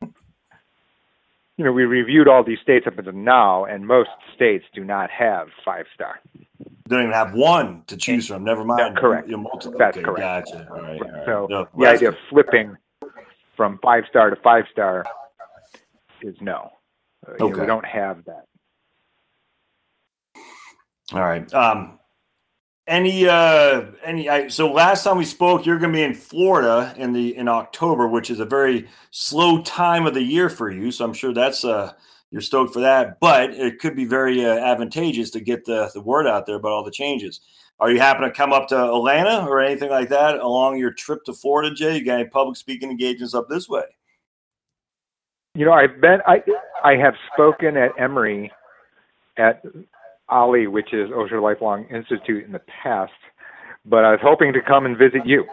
you 0.01 1.63
know, 1.63 1.71
we 1.71 1.83
reviewed 1.83 2.27
all 2.27 2.43
these 2.43 2.57
states 2.63 2.87
up 2.87 2.97
until 2.97 3.13
now, 3.13 3.65
and 3.65 3.85
most 3.85 4.09
states 4.35 4.65
do 4.73 4.83
not 4.83 5.11
have 5.11 5.47
five 5.63 5.85
star. 5.93 6.19
Don't 6.89 7.01
even 7.01 7.13
have 7.13 7.33
one 7.33 7.83
to 7.87 7.95
choose 7.95 8.27
from. 8.27 8.43
Never 8.43 8.65
mind. 8.65 8.79
That's 8.79 8.97
correct. 8.99 9.27
You're 9.29 9.37
multi- 9.37 9.69
That's 9.77 9.95
okay, 9.95 10.03
correct. 10.03 10.47
Gotcha. 10.51 10.67
All 10.71 10.81
right. 10.81 10.99
all 11.01 11.11
right. 11.11 11.25
So 11.25 11.47
No, 11.49 11.67
the 11.77 11.87
idea 11.87 12.09
of 12.09 12.15
flipping 12.29 12.75
from 13.55 13.79
five 13.83 14.03
star 14.09 14.31
to 14.31 14.35
five 14.37 14.65
star 14.71 15.05
is 16.23 16.35
no. 16.41 16.71
Uh, 17.27 17.33
you 17.39 17.49
know, 17.51 17.59
we 17.59 17.65
don't 17.65 17.85
have 17.85 18.23
that. 18.25 18.45
All 21.11 21.21
right. 21.21 21.51
Um, 21.53 21.99
any 22.87 23.27
uh 23.27 23.85
any 24.03 24.27
I, 24.27 24.49
so 24.49 24.71
last 24.71 25.03
time 25.03 25.17
we 25.17 25.23
spoke 25.23 25.65
you're 25.65 25.79
going 25.79 25.93
to 25.93 25.97
be 25.97 26.03
in 26.03 26.13
Florida 26.13 26.93
in 26.97 27.13
the 27.13 27.35
in 27.37 27.47
October 27.47 28.07
which 28.07 28.29
is 28.29 28.41
a 28.41 28.45
very 28.45 28.89
slow 29.11 29.61
time 29.61 30.05
of 30.05 30.13
the 30.13 30.21
year 30.21 30.49
for 30.49 30.69
you 30.69 30.91
so 30.91 31.05
I'm 31.05 31.13
sure 31.13 31.33
that's 31.33 31.63
uh 31.63 31.93
you're 32.29 32.41
stoked 32.41 32.73
for 32.73 32.81
that 32.81 33.21
but 33.21 33.51
it 33.51 33.79
could 33.79 33.95
be 33.95 34.03
very 34.03 34.45
uh, 34.45 34.55
advantageous 34.55 35.29
to 35.31 35.39
get 35.39 35.63
the 35.63 35.91
the 35.93 36.01
word 36.01 36.27
out 36.27 36.45
there 36.45 36.55
about 36.55 36.73
all 36.73 36.83
the 36.83 36.91
changes. 36.91 37.39
Are 37.79 37.89
you 37.91 37.99
happen 37.99 38.23
to 38.23 38.31
come 38.31 38.53
up 38.53 38.67
to 38.69 38.83
Atlanta 38.83 39.45
or 39.47 39.61
anything 39.61 39.89
like 39.89 40.09
that 40.09 40.39
along 40.39 40.77
your 40.77 40.91
trip 40.91 41.23
to 41.25 41.33
Florida 41.33 41.73
Jae 41.73 41.97
you 41.97 42.05
got 42.05 42.19
any 42.19 42.29
public 42.29 42.57
speaking 42.57 42.91
engagements 42.91 43.33
up 43.33 43.47
this 43.49 43.69
way? 43.69 43.83
You 45.55 45.65
know, 45.65 45.71
I've 45.73 46.01
been 46.01 46.19
I 46.25 46.41
I 46.83 46.95
have 46.95 47.13
spoken 47.33 47.77
at 47.77 47.91
Emory 47.99 48.51
at 49.37 49.61
OLLI, 50.29 50.67
which 50.67 50.93
is 50.93 51.09
Osher 51.11 51.41
Lifelong 51.41 51.85
Institute, 51.93 52.43
in 52.45 52.51
the 52.51 52.61
past, 52.81 53.11
but 53.85 54.03
I 54.03 54.11
was 54.11 54.19
hoping 54.23 54.51
to 54.53 54.61
come 54.61 54.85
and 54.85 54.97
visit 54.97 55.25
you, 55.25 55.45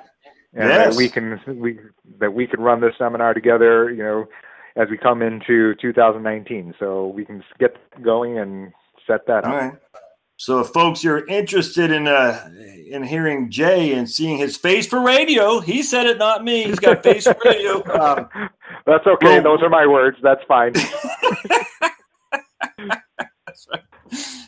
and 0.54 0.68
Yes. 0.68 0.94
that 0.94 0.96
we 0.96 1.08
can 1.10 1.38
we 1.60 1.78
that 2.18 2.32
we 2.32 2.46
can 2.46 2.60
run 2.60 2.80
this 2.80 2.94
seminar 2.96 3.34
together. 3.34 3.90
You 3.90 4.02
know, 4.02 4.28
as 4.76 4.88
we 4.88 4.96
come 4.96 5.20
into 5.20 5.74
2019, 5.74 6.74
so 6.78 7.08
we 7.08 7.26
can 7.26 7.44
get 7.58 7.76
going 8.02 8.38
and 8.38 8.72
set 9.06 9.26
that 9.26 9.44
All 9.44 9.52
up. 9.54 9.60
right. 9.60 9.72
So, 10.38 10.60
if 10.60 10.68
folks 10.68 11.04
you're 11.04 11.26
interested 11.26 11.90
in 11.90 12.08
uh, 12.08 12.48
in 12.86 13.02
hearing 13.02 13.50
Jae 13.50 13.94
and 13.94 14.08
seeing 14.08 14.38
his 14.38 14.56
face 14.56 14.86
for 14.86 15.02
radio, 15.02 15.60
he 15.60 15.82
said 15.82 16.06
it, 16.06 16.16
not 16.16 16.42
me. 16.42 16.62
He's 16.64 16.78
got 16.78 17.02
face 17.02 17.24
for 17.24 17.36
radio. 17.44 17.82
Um, 18.00 18.48
That's 18.86 19.06
okay. 19.06 19.40
well- 19.40 19.42
Those 19.42 19.62
are 19.62 19.68
my 19.70 19.86
words. 19.86 20.16
That's 20.22 20.42
fine. 20.48 20.72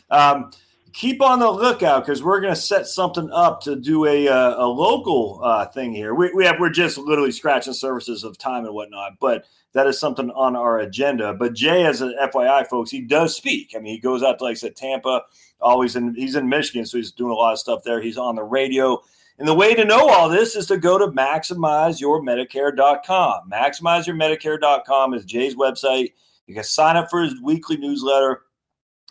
um, 0.09 0.51
keep 0.93 1.21
on 1.21 1.39
the 1.39 1.49
lookout 1.49 2.05
because 2.05 2.23
we're 2.23 2.39
going 2.39 2.53
to 2.53 2.59
set 2.59 2.87
something 2.87 3.29
up 3.31 3.61
to 3.61 3.75
do 3.75 4.05
a 4.05 4.27
uh, 4.27 4.63
a 4.63 4.67
local 4.67 5.41
uh, 5.43 5.65
thing 5.65 5.93
here. 5.93 6.13
We, 6.13 6.31
we 6.33 6.45
have 6.45 6.59
we're 6.59 6.69
just 6.69 6.97
literally 6.97 7.31
scratching 7.31 7.73
surfaces 7.73 8.23
of 8.23 8.37
time 8.37 8.65
and 8.65 8.73
whatnot, 8.73 9.13
but 9.19 9.45
that 9.73 9.87
is 9.87 9.99
something 9.99 10.29
on 10.31 10.55
our 10.55 10.79
agenda. 10.79 11.33
But 11.33 11.53
Jae, 11.53 11.87
as 11.87 12.01
a 12.01 12.13
FYI, 12.31 12.67
folks, 12.67 12.91
he 12.91 13.01
does 13.01 13.35
speak. 13.35 13.73
I 13.75 13.79
mean, 13.79 13.93
he 13.95 13.99
goes 13.99 14.23
out 14.23 14.37
to 14.39 14.43
like 14.45 14.51
I 14.51 14.55
said, 14.55 14.75
Tampa. 14.75 15.23
Always 15.59 15.95
in 15.95 16.13
he's 16.15 16.35
in 16.35 16.49
Michigan, 16.49 16.85
so 16.85 16.97
he's 16.97 17.11
doing 17.11 17.31
a 17.31 17.35
lot 17.35 17.53
of 17.53 17.59
stuff 17.59 17.83
there. 17.83 18.01
He's 18.01 18.17
on 18.17 18.35
the 18.35 18.43
radio. 18.43 19.01
And 19.39 19.47
the 19.47 19.53
way 19.53 19.73
to 19.73 19.85
know 19.85 20.09
all 20.09 20.27
this 20.29 20.55
is 20.55 20.67
to 20.67 20.77
go 20.77 20.97
to 20.97 21.07
maximizeyourmedicare.com. 21.07 23.51
Maximizeyourmedicare.com 23.51 25.13
is 25.13 25.25
Jae's 25.25 25.55
website. 25.55 26.13
You 26.45 26.55
can 26.55 26.63
sign 26.63 26.97
up 26.97 27.09
for 27.09 27.21
his 27.21 27.39
weekly 27.41 27.77
newsletter. 27.77 28.41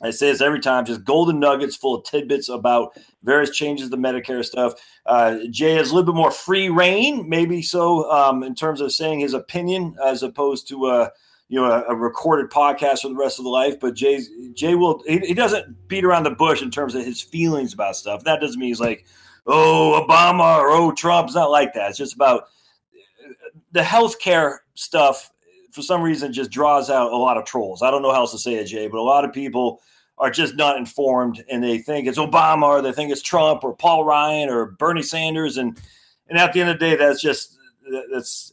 I 0.02 0.11
say 0.11 0.30
this 0.30 0.40
every 0.40 0.61
time, 0.61 0.85
just 0.85 1.04
golden 1.04 1.38
nuggets 1.38 1.76
full 1.76 1.94
of 1.94 2.04
tidbits 2.04 2.48
about 2.48 2.98
various 3.22 3.50
changes 3.50 3.90
to 3.90 3.96
Medicare 3.96 4.44
stuff. 4.44 4.74
Uh, 5.06 5.37
Jae 5.46 5.76
has 5.76 5.90
a 5.90 5.94
little 5.94 6.12
bit 6.12 6.16
more 6.16 6.32
free 6.32 6.68
reign, 6.68 7.28
maybe 7.28 7.62
so, 7.62 8.11
um, 8.11 8.42
in 8.42 8.54
terms 8.54 8.80
of 8.80 8.92
saying 8.92 9.20
his 9.20 9.35
opinion 9.35 9.94
as 10.04 10.22
opposed 10.22 10.68
to 10.68 10.88
a 10.88 11.11
you 11.48 11.61
know 11.61 11.70
a, 11.70 11.92
a, 11.92 11.94
recorded 11.94 12.50
podcast 12.50 13.02
for 13.02 13.08
the 13.08 13.14
rest 13.14 13.38
of 13.38 13.44
the 13.44 13.50
life. 13.50 13.78
But 13.78 13.94
Jae 13.94 14.24
Jae 14.54 14.78
will 14.78 15.02
he, 15.06 15.18
he, 15.18 15.35
doesn't 15.35 15.87
beat 15.87 16.04
around 16.04 16.24
the 16.24 16.30
bush 16.30 16.62
in 16.62 16.70
terms 16.70 16.94
of 16.94 17.04
his 17.04 17.20
feelings 17.20 17.74
about 17.74 17.94
stuff. 17.94 18.24
That 18.24 18.40
doesn't 18.40 18.58
mean 18.58 18.70
he's 18.70 18.80
like, 18.80 19.04
oh 19.46 20.05
Obama 20.07 20.59
or 20.59 20.70
oh 20.70 20.92
Trump's 20.92 21.35
not 21.35 21.50
like 21.50 21.72
that. 21.74 21.90
It's 21.90 21.98
just 21.98 22.14
about 22.14 22.44
the 23.72 23.81
healthcare 23.81 24.59
stuff. 24.74 25.31
For 25.72 25.81
some 25.81 26.02
reason, 26.02 26.35
just 26.35 26.50
draws 26.50 26.90
out 26.90 27.12
a 27.12 27.16
lot 27.16 27.38
of 27.38 27.46
trolls. 27.46 27.83
I 27.83 27.90
don't 27.90 28.02
know 28.02 28.12
how 28.12 28.20
else 28.20 28.33
to 28.33 28.38
say 28.38 28.55
it, 28.57 28.66
Jae, 28.66 28.90
but 28.90 28.98
a 28.98 29.02
lot 29.02 29.24
of 29.24 29.33
people 29.33 29.81
are 30.18 30.31
just 30.31 30.55
not 30.55 30.76
informed 30.76 31.42
and 31.50 31.62
they 31.62 31.78
think 31.78 32.07
it's 32.07 32.18
Obama 32.18 32.64
or 32.64 32.83
they 32.83 32.92
think 32.92 33.11
it's 33.11 33.22
Trump 33.22 33.64
or 33.64 33.74
Paul 33.74 34.05
Ryan 34.05 34.48
or 34.48 34.66
Bernie 34.66 35.02
Sanders 35.02 35.57
and 35.57 35.78
and 36.28 36.38
at 36.38 36.52
the 36.52 36.61
end 36.61 36.70
of 36.70 36.78
the 36.78 36.87
day 36.87 36.96
that's 36.96 37.20
just 37.20 37.59
that's 38.12 38.52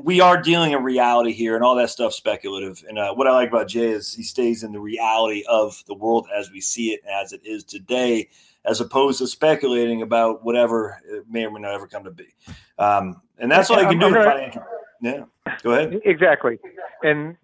we 0.00 0.20
are 0.20 0.40
dealing 0.40 0.72
in 0.72 0.84
reality 0.84 1.32
here 1.32 1.54
and 1.56 1.64
all 1.64 1.74
that 1.74 1.90
stuff 1.90 2.12
speculative 2.12 2.84
and 2.88 2.98
uh, 2.98 3.12
what 3.14 3.26
I 3.26 3.32
like 3.32 3.48
about 3.48 3.68
Jae 3.68 3.92
is 3.92 4.14
he 4.14 4.22
stays 4.22 4.62
in 4.62 4.72
the 4.72 4.80
reality 4.80 5.42
of 5.48 5.82
the 5.86 5.94
world 5.94 6.28
as 6.34 6.50
we 6.50 6.60
see 6.60 6.92
it 6.92 7.00
as 7.10 7.32
it 7.32 7.40
is 7.44 7.64
today 7.64 8.28
as 8.64 8.80
opposed 8.80 9.18
to 9.18 9.26
speculating 9.26 10.02
about 10.02 10.44
whatever 10.44 11.00
it 11.08 11.24
may 11.28 11.44
or 11.44 11.50
may 11.50 11.60
not 11.60 11.72
ever 11.72 11.86
come 11.86 12.04
to 12.04 12.10
be 12.10 12.28
um, 12.78 13.20
and 13.38 13.50
that's 13.50 13.70
all 13.70 13.80
you 13.80 13.88
can 13.88 13.98
do 13.98 14.12
financial 14.12 14.62
yeah 15.02 15.24
go 15.62 15.72
ahead 15.72 16.00
exactly 16.04 16.58
and 17.02 17.36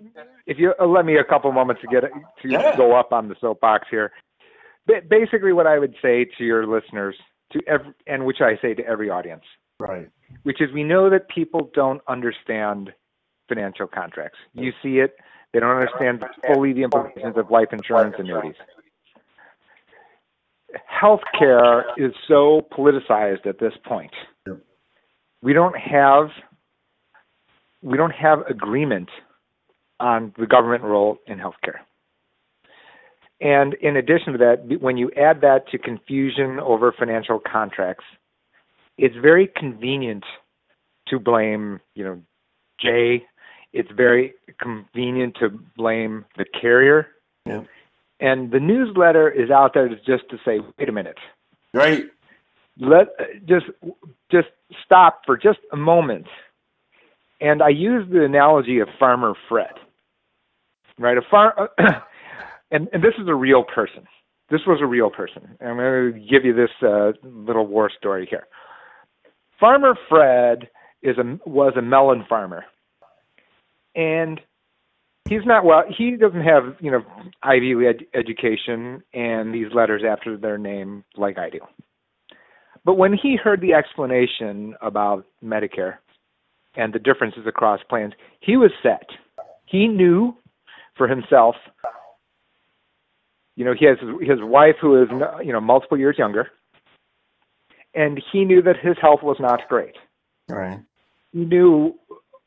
if 0.46 0.58
you 0.58 0.74
uh, 0.80 0.86
let 0.86 1.04
me 1.04 1.16
a 1.16 1.24
couple 1.24 1.50
moments 1.52 1.82
to 1.82 1.88
get 1.88 2.02
to 2.02 2.48
yeah. 2.48 2.76
go 2.76 2.94
up 2.98 3.12
on 3.12 3.28
the 3.28 3.36
soapbox 3.40 3.88
here. 3.90 4.12
basically, 5.08 5.52
what 5.52 5.66
I 5.66 5.78
would 5.78 5.94
say 6.00 6.26
to 6.38 6.44
your 6.44 6.66
listeners, 6.66 7.16
to 7.52 7.60
every, 7.66 7.92
and 8.06 8.24
which 8.24 8.40
I 8.40 8.56
say 8.62 8.74
to 8.74 8.84
every 8.86 9.10
audience, 9.10 9.42
right, 9.78 10.08
which 10.44 10.60
is 10.60 10.72
we 10.72 10.84
know 10.84 11.10
that 11.10 11.28
people 11.28 11.70
don't 11.74 12.00
understand 12.08 12.92
financial 13.48 13.86
contracts. 13.86 14.38
You 14.54 14.72
see 14.82 14.98
it; 14.98 15.16
they 15.52 15.60
don't 15.60 15.76
understand 15.76 16.24
fully 16.46 16.72
the 16.72 16.82
implications 16.84 17.36
of 17.36 17.50
life 17.50 17.68
insurance 17.72 18.14
annuities. 18.18 18.54
Healthcare 21.02 21.82
is 21.96 22.12
so 22.26 22.66
politicized 22.76 23.46
at 23.46 23.58
this 23.58 23.72
point. 23.84 24.12
We 25.42 25.52
don't 25.52 25.76
have 25.76 26.28
we 27.82 27.96
don't 27.96 28.12
have 28.12 28.40
agreement 28.48 29.08
on 30.00 30.34
the 30.38 30.46
government 30.46 30.82
role 30.82 31.18
in 31.26 31.38
healthcare. 31.38 31.78
And 33.40 33.74
in 33.74 33.96
addition 33.96 34.32
to 34.32 34.38
that, 34.38 34.80
when 34.80 34.96
you 34.96 35.10
add 35.16 35.42
that 35.42 35.68
to 35.68 35.78
confusion 35.78 36.58
over 36.58 36.92
financial 36.98 37.38
contracts, 37.38 38.04
it's 38.98 39.14
very 39.20 39.48
convenient 39.54 40.24
to 41.08 41.18
blame, 41.18 41.80
you 41.94 42.04
know, 42.04 42.22
Jae. 42.82 43.22
It's 43.72 43.90
very 43.94 44.32
convenient 44.60 45.36
to 45.40 45.50
blame 45.76 46.24
the 46.38 46.46
carrier. 46.60 47.08
Yeah. 47.44 47.62
And 48.20 48.50
the 48.50 48.60
newsletter 48.60 49.30
is 49.30 49.50
out 49.50 49.72
there 49.74 49.88
just 49.88 50.28
to 50.30 50.38
say, 50.44 50.60
wait 50.78 50.88
a 50.88 50.92
minute. 50.92 51.18
Right. 51.74 52.04
Let 52.78 53.08
just 53.46 53.66
just 54.30 54.48
stop 54.84 55.22
for 55.26 55.36
just 55.36 55.58
a 55.72 55.76
moment. 55.76 56.26
And 57.40 57.62
I 57.62 57.68
use 57.68 58.06
the 58.10 58.24
analogy 58.24 58.80
of 58.80 58.88
Farmer 58.98 59.34
Fred 59.48 59.72
right? 60.98 61.16
A 61.16 61.22
far, 61.30 61.70
and 62.70 62.88
and 62.92 63.02
this 63.02 63.14
is 63.20 63.28
a 63.28 63.34
real 63.34 63.64
person. 63.64 64.06
This 64.50 64.60
was 64.66 64.78
a 64.80 64.86
real 64.86 65.10
person. 65.10 65.56
I'm 65.60 65.76
going 65.76 66.12
to 66.12 66.20
give 66.20 66.44
you 66.44 66.54
this 66.54 66.70
uh, 66.82 67.12
little 67.22 67.66
war 67.66 67.90
story 67.96 68.26
here. 68.30 68.46
Farmer 69.58 69.94
Fred 70.08 70.68
is 71.02 71.16
a 71.18 71.38
was 71.48 71.74
a 71.76 71.82
melon 71.82 72.24
farmer, 72.28 72.64
and 73.94 74.40
he's 75.28 75.44
not 75.44 75.64
well. 75.64 75.84
He 75.96 76.16
doesn't 76.16 76.42
have 76.42 76.76
you 76.80 76.90
know 76.90 77.02
Ivy 77.42 77.74
League 77.74 78.06
education 78.14 79.02
and 79.12 79.54
these 79.54 79.68
letters 79.74 80.02
after 80.08 80.36
their 80.36 80.58
name 80.58 81.04
like 81.16 81.38
I 81.38 81.50
do. 81.50 81.60
But 82.84 82.94
when 82.94 83.12
he 83.12 83.36
heard 83.36 83.60
the 83.60 83.74
explanation 83.74 84.74
about 84.80 85.26
Medicare 85.44 85.96
and 86.76 86.92
the 86.92 87.00
differences 87.00 87.46
across 87.46 87.80
plans, 87.88 88.12
he 88.40 88.56
was 88.56 88.70
set. 88.82 89.08
He 89.64 89.88
knew 89.88 90.36
for 90.96 91.08
himself. 91.08 91.56
You 93.56 93.64
know, 93.64 93.74
he 93.78 93.86
has 93.86 93.96
his 94.20 94.38
wife 94.40 94.76
who 94.80 95.02
is 95.02 95.08
you 95.44 95.52
know 95.52 95.60
multiple 95.60 95.98
years 95.98 96.16
younger, 96.18 96.48
and 97.94 98.22
he 98.32 98.44
knew 98.44 98.62
that 98.62 98.76
his 98.80 98.96
health 99.00 99.20
was 99.22 99.38
not 99.40 99.60
great. 99.68 99.96
Right. 100.48 100.78
He 101.32 101.44
knew 101.44 101.94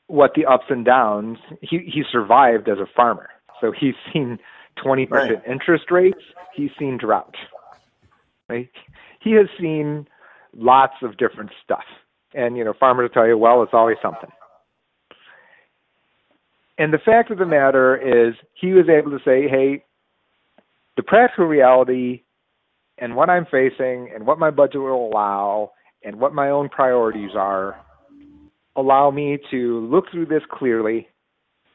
what 0.10 0.32
the 0.36 0.46
ups 0.46 0.66
and 0.70 0.84
downs. 0.84 1.38
He 1.62 1.80
he 1.80 2.04
survived 2.12 2.68
as 2.68 2.80
a 2.80 2.88
farmer, 2.96 3.30
so 3.62 3.72
he's 3.72 3.96
seen 4.14 4.40
twenty 4.82 5.06
percent 5.06 5.40
right. 5.46 5.52
interest 5.52 5.86
rates. 5.92 6.22
He's 6.54 6.72
seen 6.78 6.98
drought. 6.98 7.36
Right. 8.50 8.70
He 9.22 9.34
has 9.34 9.48
seen 9.60 10.08
lots 10.56 10.96
of 11.04 11.18
different 11.18 11.52
stuff, 11.64 11.86
and 12.34 12.58
you 12.58 12.64
know, 12.64 12.74
farmers 12.80 13.04
will 13.04 13.14
tell 13.14 13.28
you, 13.28 13.38
well, 13.38 13.64
it's 13.64 13.74
always 13.74 13.98
something. 14.02 14.30
And 16.80 16.94
the 16.94 16.98
fact 16.98 17.30
of 17.30 17.38
the 17.38 17.46
matter 17.46 17.98
is, 17.98 18.36
he 18.54 18.72
was 18.72 18.88
able 18.88 19.12
to 19.12 19.20
say, 19.26 19.50
hey, 19.50 19.84
the 20.96 21.04
practical 21.04 21.46
reality 21.46 22.24
and 22.98 23.16
what 23.16 23.30
I'm 23.30 23.46
facing 23.46 24.10
and 24.14 24.26
what 24.26 24.40
my 24.40 24.50
budget 24.50 24.82
will 24.82 25.10
allow 25.10 25.72
and 26.04 26.20
what 26.20 26.34
my 26.34 26.50
own 26.50 26.70
priorities 26.70 27.32
are 27.36 27.76
allow 28.76 29.12
me 29.12 29.38
to 29.52 29.88
look 29.88 30.06
through 30.12 30.28
this 30.28 30.44
clearly 30.50 31.08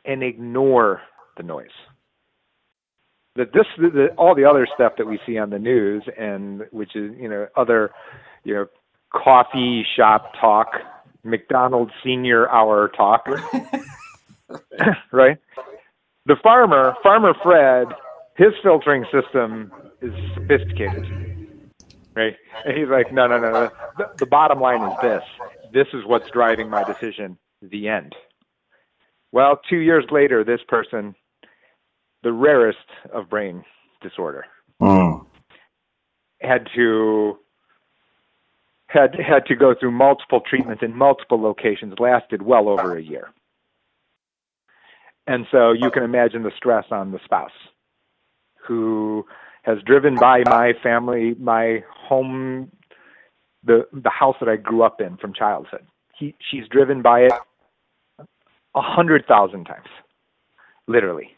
and 0.04 0.22
ignore 0.22 1.02
the 1.37 1.42
noise. 1.42 1.68
That 3.37 3.52
this, 3.52 3.66
the, 3.78 4.09
all 4.16 4.35
the 4.35 4.44
other 4.44 4.66
stuff 4.74 4.92
that 4.98 5.07
we 5.07 5.18
see 5.26 5.38
on 5.38 5.50
the 5.50 5.59
news 5.59 6.04
and 6.18 6.62
which 6.70 6.94
is, 6.94 7.12
you 7.18 7.28
know, 7.28 7.48
other, 7.57 7.90
you 8.44 8.54
know, 8.54 8.66
coffee 9.12 9.85
shop 9.96 10.33
talk, 10.40 10.68
McDonald's 11.24 11.92
senior 12.04 12.48
hour 12.50 12.90
talk. 12.96 13.26
right? 15.12 15.38
The 16.26 16.37
farmer, 16.42 16.94
Farmer 17.02 17.35
Fred, 17.42 17.88
his 18.37 18.52
filtering 18.62 19.04
system 19.12 19.72
is 20.00 20.12
sophisticated, 20.35 21.04
right? 22.14 22.35
And 22.64 22.76
he's 22.76 22.88
like, 22.88 23.12
no, 23.12 23.26
no, 23.26 23.38
no, 23.38 23.52
no. 23.52 23.70
The, 23.98 24.11
the 24.18 24.26
bottom 24.26 24.61
line 24.61 24.83
is 24.83 24.96
this. 25.02 25.22
This 25.74 25.88
is 25.92 26.04
what's 26.06 26.30
driving 26.30 26.70
my 26.70 26.84
decision. 26.84 27.37
The 27.60 27.88
end. 27.88 28.14
Well, 29.32 29.60
two 29.68 29.78
years 29.78 30.04
later, 30.12 30.44
this 30.44 30.60
person, 30.68 31.16
the 32.22 32.32
rarest 32.32 32.78
of 33.12 33.28
brain 33.28 33.64
disorder, 34.00 34.44
mm. 34.80 35.26
had 36.40 36.68
to 36.76 37.38
had 38.87 39.16
had 39.16 39.46
to 39.46 39.56
go 39.56 39.74
through 39.74 39.90
multiple 39.90 40.40
treatments 40.48 40.84
in 40.84 40.96
multiple 40.96 41.42
locations. 41.42 41.94
Lasted 41.98 42.42
well 42.42 42.68
over 42.68 42.96
a 42.96 43.02
year. 43.02 43.30
And 45.26 45.46
so 45.50 45.72
you 45.72 45.90
can 45.90 46.04
imagine 46.04 46.42
the 46.42 46.52
stress 46.56 46.84
on 46.90 47.10
the 47.10 47.18
spouse 47.24 47.50
who 48.66 49.24
has 49.62 49.78
driven 49.84 50.14
by 50.14 50.42
my 50.44 50.74
family, 50.82 51.34
my 51.40 51.82
home, 51.90 52.70
the 53.64 53.87
the 53.92 54.11
house 54.11 54.37
that 54.40 54.48
I 54.48 54.57
grew 54.57 54.83
up 54.83 55.00
in 55.00 55.16
from 55.16 55.33
childhood. 55.33 55.87
He 56.18 56.35
she's 56.50 56.68
driven 56.68 57.03
by 57.03 57.20
it 57.20 57.33
a 58.18 58.83
hundred 58.83 59.27
thousand 59.27 59.64
times, 59.64 59.88
literally. 60.87 61.31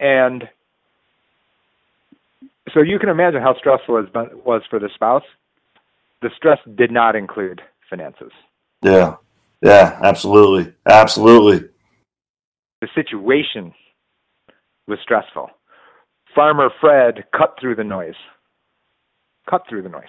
And 0.00 0.44
so 2.74 2.80
you 2.80 2.98
can 2.98 3.08
imagine 3.08 3.40
how 3.40 3.56
stressful 3.58 3.98
it 3.98 4.14
was 4.44 4.62
for 4.68 4.78
the 4.78 4.90
spouse. 4.94 5.22
The 6.22 6.30
stress 6.36 6.58
did 6.76 6.90
not 6.90 7.14
include 7.14 7.62
finances. 7.88 8.32
Yeah, 8.82 9.16
yeah, 9.62 9.98
absolutely, 10.02 10.72
absolutely. 10.86 11.68
The 12.80 12.88
situation 12.94 13.72
was 14.86 14.98
stressful. 15.02 15.50
Farmer 16.34 16.68
Fred 16.80 17.24
cut 17.36 17.56
through 17.60 17.76
the 17.76 17.84
noise. 17.84 18.14
Cut 19.48 19.62
through 19.68 19.82
the 19.82 19.88
noise. 19.88 20.04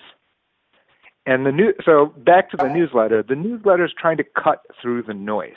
And 1.28 1.46
the 1.46 1.52
new 1.52 1.74
so 1.86 2.08
back 2.18 2.50
to 2.52 2.58
the 2.58 2.70
newsletter. 2.70 3.24
The 3.24 3.36
newsletter 3.36 3.86
is 3.86 3.92
trying 4.00 4.18
to 4.18 4.24
cut 4.24 4.62
through 4.82 5.04
the 5.04 5.14
noise. 5.14 5.52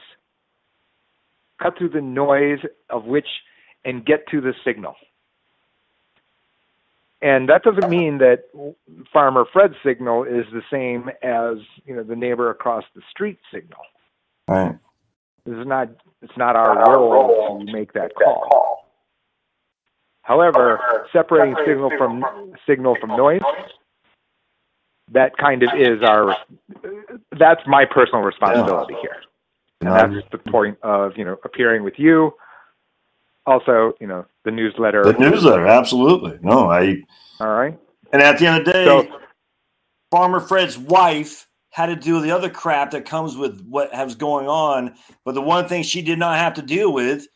Cut 1.62 1.78
through 1.78 1.90
the 1.90 2.02
noise 2.02 2.59
of 2.90 3.04
which 3.06 3.28
and 3.85 4.04
get 4.04 4.28
to 4.30 4.40
the 4.42 4.54
signal. 4.64 4.96
and 7.22 7.48
that 7.48 7.62
doesn't 7.62 7.90
mean 7.90 8.18
that 8.18 8.44
Farmer 9.12 9.44
Fred's 9.52 9.74
signal 9.85 10.24
is 10.24 10.46
the 10.52 10.62
same 10.70 11.11
as 11.22 11.59
you 11.85 11.94
know 11.94 12.02
the 12.02 12.16
neighbor 12.16 12.50
across 12.50 12.85
the 12.94 13.02
street 13.11 13.38
signal. 13.52 13.80
Right. 14.48 14.78
This 15.44 15.56
is 15.56 15.66
not 15.66 15.88
it's 16.22 16.37
not 16.37 16.56
our 16.56 16.76
role 16.90 17.64
to 17.64 17.72
make 17.72 17.92
that 17.94 18.12
call. 18.14 18.87
However, 20.22 20.80
separating 21.12 21.56
signal 21.66 21.90
from 21.98 22.24
signal 22.66 22.96
from 23.00 23.11
noise, 23.11 23.42
that 25.10 25.36
kind 25.36 25.62
of 25.62 25.70
is 25.76 26.02
our 26.02 26.36
that's 27.38 27.60
my 27.66 27.84
personal 27.84 28.22
responsibility 28.22 28.94
here. 29.02 29.16
And 29.80 29.90
that's 29.90 30.28
the 30.30 30.38
point 30.38 30.78
of, 30.82 31.16
you 31.16 31.24
know, 31.24 31.38
appearing 31.44 31.82
with 31.82 31.98
you. 31.98 32.34
Also, 33.46 33.94
you 34.00 34.06
know, 34.06 34.26
the 34.44 34.50
newsletter. 34.50 35.02
The 35.02 35.14
newsletter, 35.14 35.66
absolutely. 35.66 36.38
No, 36.42 36.70
I 36.70 37.02
All 37.40 37.48
right. 37.48 37.78
And 38.12 38.22
at 38.22 38.38
the 38.38 38.46
end 38.46 38.58
of 38.58 38.64
the 38.66 38.72
day, 38.72 38.84
So- 38.84 39.20
Farmer 40.10 40.40
Fred's 40.40 40.76
wife 40.76 41.46
had 41.70 41.86
to 41.86 41.96
deal 41.96 42.16
with 42.16 42.24
the 42.24 42.32
other 42.32 42.50
crap 42.50 42.90
that 42.90 43.04
comes 43.04 43.36
with 43.36 43.64
what 43.68 43.92
was 43.92 44.16
going 44.16 44.48
on. 44.48 44.94
But 45.24 45.34
the 45.34 45.40
one 45.40 45.68
thing 45.68 45.84
she 45.84 46.02
did 46.02 46.18
not 46.18 46.36
have 46.36 46.54
to 46.54 46.62
deal 46.62 46.92
with 46.92 47.26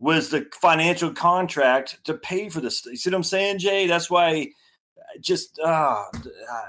was 0.00 0.30
the 0.30 0.46
financial 0.60 1.12
contract 1.12 2.04
to 2.04 2.14
pay 2.14 2.48
for 2.48 2.60
this. 2.60 2.84
You 2.84 2.96
see 2.96 3.10
what 3.10 3.16
I'm 3.16 3.22
saying, 3.22 3.58
Jae? 3.58 3.86
That's 3.86 4.10
why 4.10 4.48
just 5.20 5.58
uh, 5.64 6.04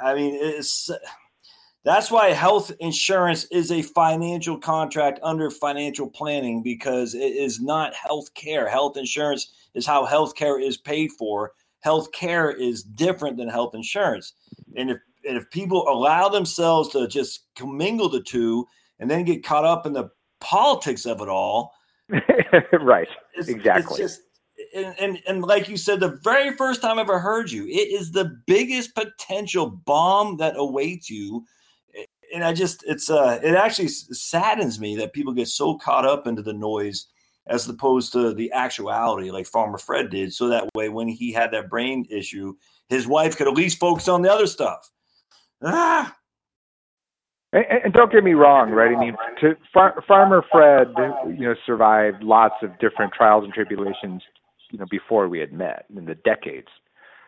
I 0.02 0.14
mean 0.16 0.38
it's 0.40 0.90
that's 1.86 2.10
why 2.10 2.30
health 2.30 2.72
insurance 2.80 3.46
is 3.46 3.72
a 3.72 3.84
financial 3.84 4.58
contract 4.58 5.20
under 5.22 5.52
financial 5.52 6.10
planning 6.10 6.64
because 6.64 7.14
it 7.14 7.20
is 7.20 7.62
not 7.62 7.94
health 7.94 8.34
care. 8.34 8.68
Health 8.68 8.98
insurance 8.98 9.54
is 9.76 9.86
how 9.86 10.04
health 10.04 10.34
care 10.34 10.60
is 10.60 10.78
paid 10.78 11.12
for. 11.12 11.52
Health 11.82 12.12
care 12.12 12.50
is 12.50 12.82
different 12.82 13.38
than 13.38 13.48
health 13.48 13.76
insurance. 13.76 14.34
And 14.76 14.90
if 14.90 14.98
and 15.28 15.38
if 15.38 15.50
people 15.52 15.88
allow 15.88 16.28
themselves 16.28 16.90
to 16.90 17.08
just 17.08 17.46
commingle 17.56 18.10
the 18.10 18.22
two 18.22 18.68
and 19.00 19.10
then 19.10 19.24
get 19.24 19.46
caught 19.46 19.66
up 19.66 19.86
in 19.86 19.94
the 19.94 20.10
politics 20.40 21.06
of 21.06 21.22
it 21.22 21.30
all, 21.30 21.72
right. 22.82 23.08
it's, 23.36 23.48
Exactly. 23.48 24.02
It's 24.02 24.16
just, 24.16 24.22
and, 24.74 24.96
and 25.00 25.20
and 25.28 25.42
like 25.44 25.70
you 25.70 25.78
said, 25.78 26.00
the 26.00 26.20
very 26.24 26.56
first 26.56 26.82
time 26.82 26.98
I 26.98 27.02
ever 27.02 27.20
heard 27.20 27.52
you, 27.52 27.66
it 27.66 27.92
is 27.92 28.12
the 28.12 28.38
biggest 28.48 28.96
potential 28.96 29.70
bomb 29.70 30.38
that 30.38 30.56
awaits 30.58 31.10
you. 31.10 31.46
And 32.34 32.44
I 32.44 32.54
just, 32.54 32.84
it's 32.88 33.10
uh, 33.10 33.40
it 33.44 33.56
actually 33.56 33.88
saddens 33.88 34.80
me 34.80 34.96
that 34.98 35.14
people 35.14 35.32
get 35.32 35.48
so 35.48 35.78
caught 35.78 36.06
up 36.06 36.26
into 36.26 36.42
the 36.42 36.54
noise 36.54 37.08
as 37.48 37.70
opposed 37.70 38.12
to 38.14 38.34
the 38.34 38.52
actuality, 38.52 39.30
like 39.30 39.46
Farmer 39.46 39.78
Fred 39.78 40.10
did. 40.10 40.34
So 40.34 40.48
that 40.48 40.68
way, 40.76 40.90
when 40.90 41.08
he 41.08 41.32
had 41.32 41.52
that 41.52 41.70
brain 41.70 42.06
issue, 42.10 42.56
his 42.90 43.06
wife 43.08 43.38
could 43.38 43.48
at 43.48 43.54
least 43.54 43.80
focus 43.80 44.08
on 44.08 44.24
the 44.24 44.32
other 44.32 44.48
stuff. 44.48 44.90
Ah, 45.64 46.16
And, 47.56 47.66
and 47.86 47.94
don't 47.94 48.12
get 48.12 48.24
me 48.24 48.34
wrong, 48.34 48.72
right? 48.72 48.94
I 48.94 49.00
mean, 49.00 49.16
to, 49.40 49.56
Far, 49.74 50.04
Farmer 50.06 50.44
Fred, 50.52 50.88
you 51.28 51.46
know, 51.46 51.56
survived 51.66 52.22
lots 52.22 52.56
of 52.62 52.78
different 52.80 53.14
trials 53.14 53.46
and 53.46 53.54
tribulations, 53.54 54.22
you 54.76 54.80
know, 54.80 54.86
before 54.92 55.30
we 55.30 55.40
had 55.40 55.54
met 55.54 55.86
in 55.96 56.04
the 56.04 56.16
decades. 56.16 56.68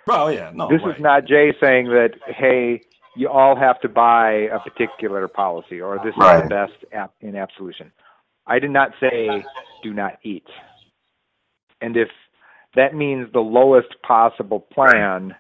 bro, 0.05 0.27
yeah, 0.27 0.51
no, 0.53 0.67
this 0.67 0.81
right. 0.83 0.97
is 0.97 1.01
not 1.01 1.23
Jae 1.23 1.53
saying 1.61 1.85
that, 1.85 2.11
hey, 2.27 2.81
you 3.15 3.29
all 3.29 3.55
have 3.55 3.79
to 3.79 3.87
buy 3.87 4.49
a 4.51 4.59
particular 4.59 5.29
policy 5.29 5.79
or 5.79 5.97
this 6.03 6.13
is 6.13 6.19
the 6.19 6.47
best 6.49 6.73
app 6.91 7.13
in 7.21 7.37
absolution. 7.37 7.93
I 8.45 8.59
did 8.59 8.71
not 8.71 8.91
say 8.99 9.45
do 9.81 9.93
not 9.93 10.17
eat. 10.23 10.45
And 11.79 11.95
if 11.95 12.09
that 12.75 12.93
means 12.93 13.31
the 13.31 13.39
lowest 13.39 13.95
possible 14.05 14.59
plan 14.59 15.33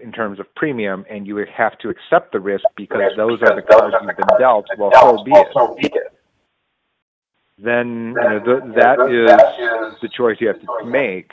in 0.00 0.12
terms 0.12 0.38
of 0.38 0.46
premium 0.54 1.04
and 1.10 1.26
you 1.26 1.44
have 1.52 1.76
to 1.78 1.88
accept 1.88 2.32
the 2.32 2.38
risk 2.38 2.64
because 2.76 3.10
those 3.16 3.42
are 3.42 3.56
the 3.56 3.62
cards 3.62 3.96
you've 4.00 4.16
been 4.16 4.38
dealt, 4.38 4.66
well, 4.78 4.92
so 4.94 5.24
be 5.24 5.32
it. 5.32 6.03
Then 7.58 8.14
you 8.16 8.40
know, 8.40 8.60
that 8.76 8.98
is 9.10 10.00
the 10.02 10.08
choice 10.08 10.36
you 10.40 10.48
have 10.48 10.60
to 10.60 10.84
make. 10.84 11.30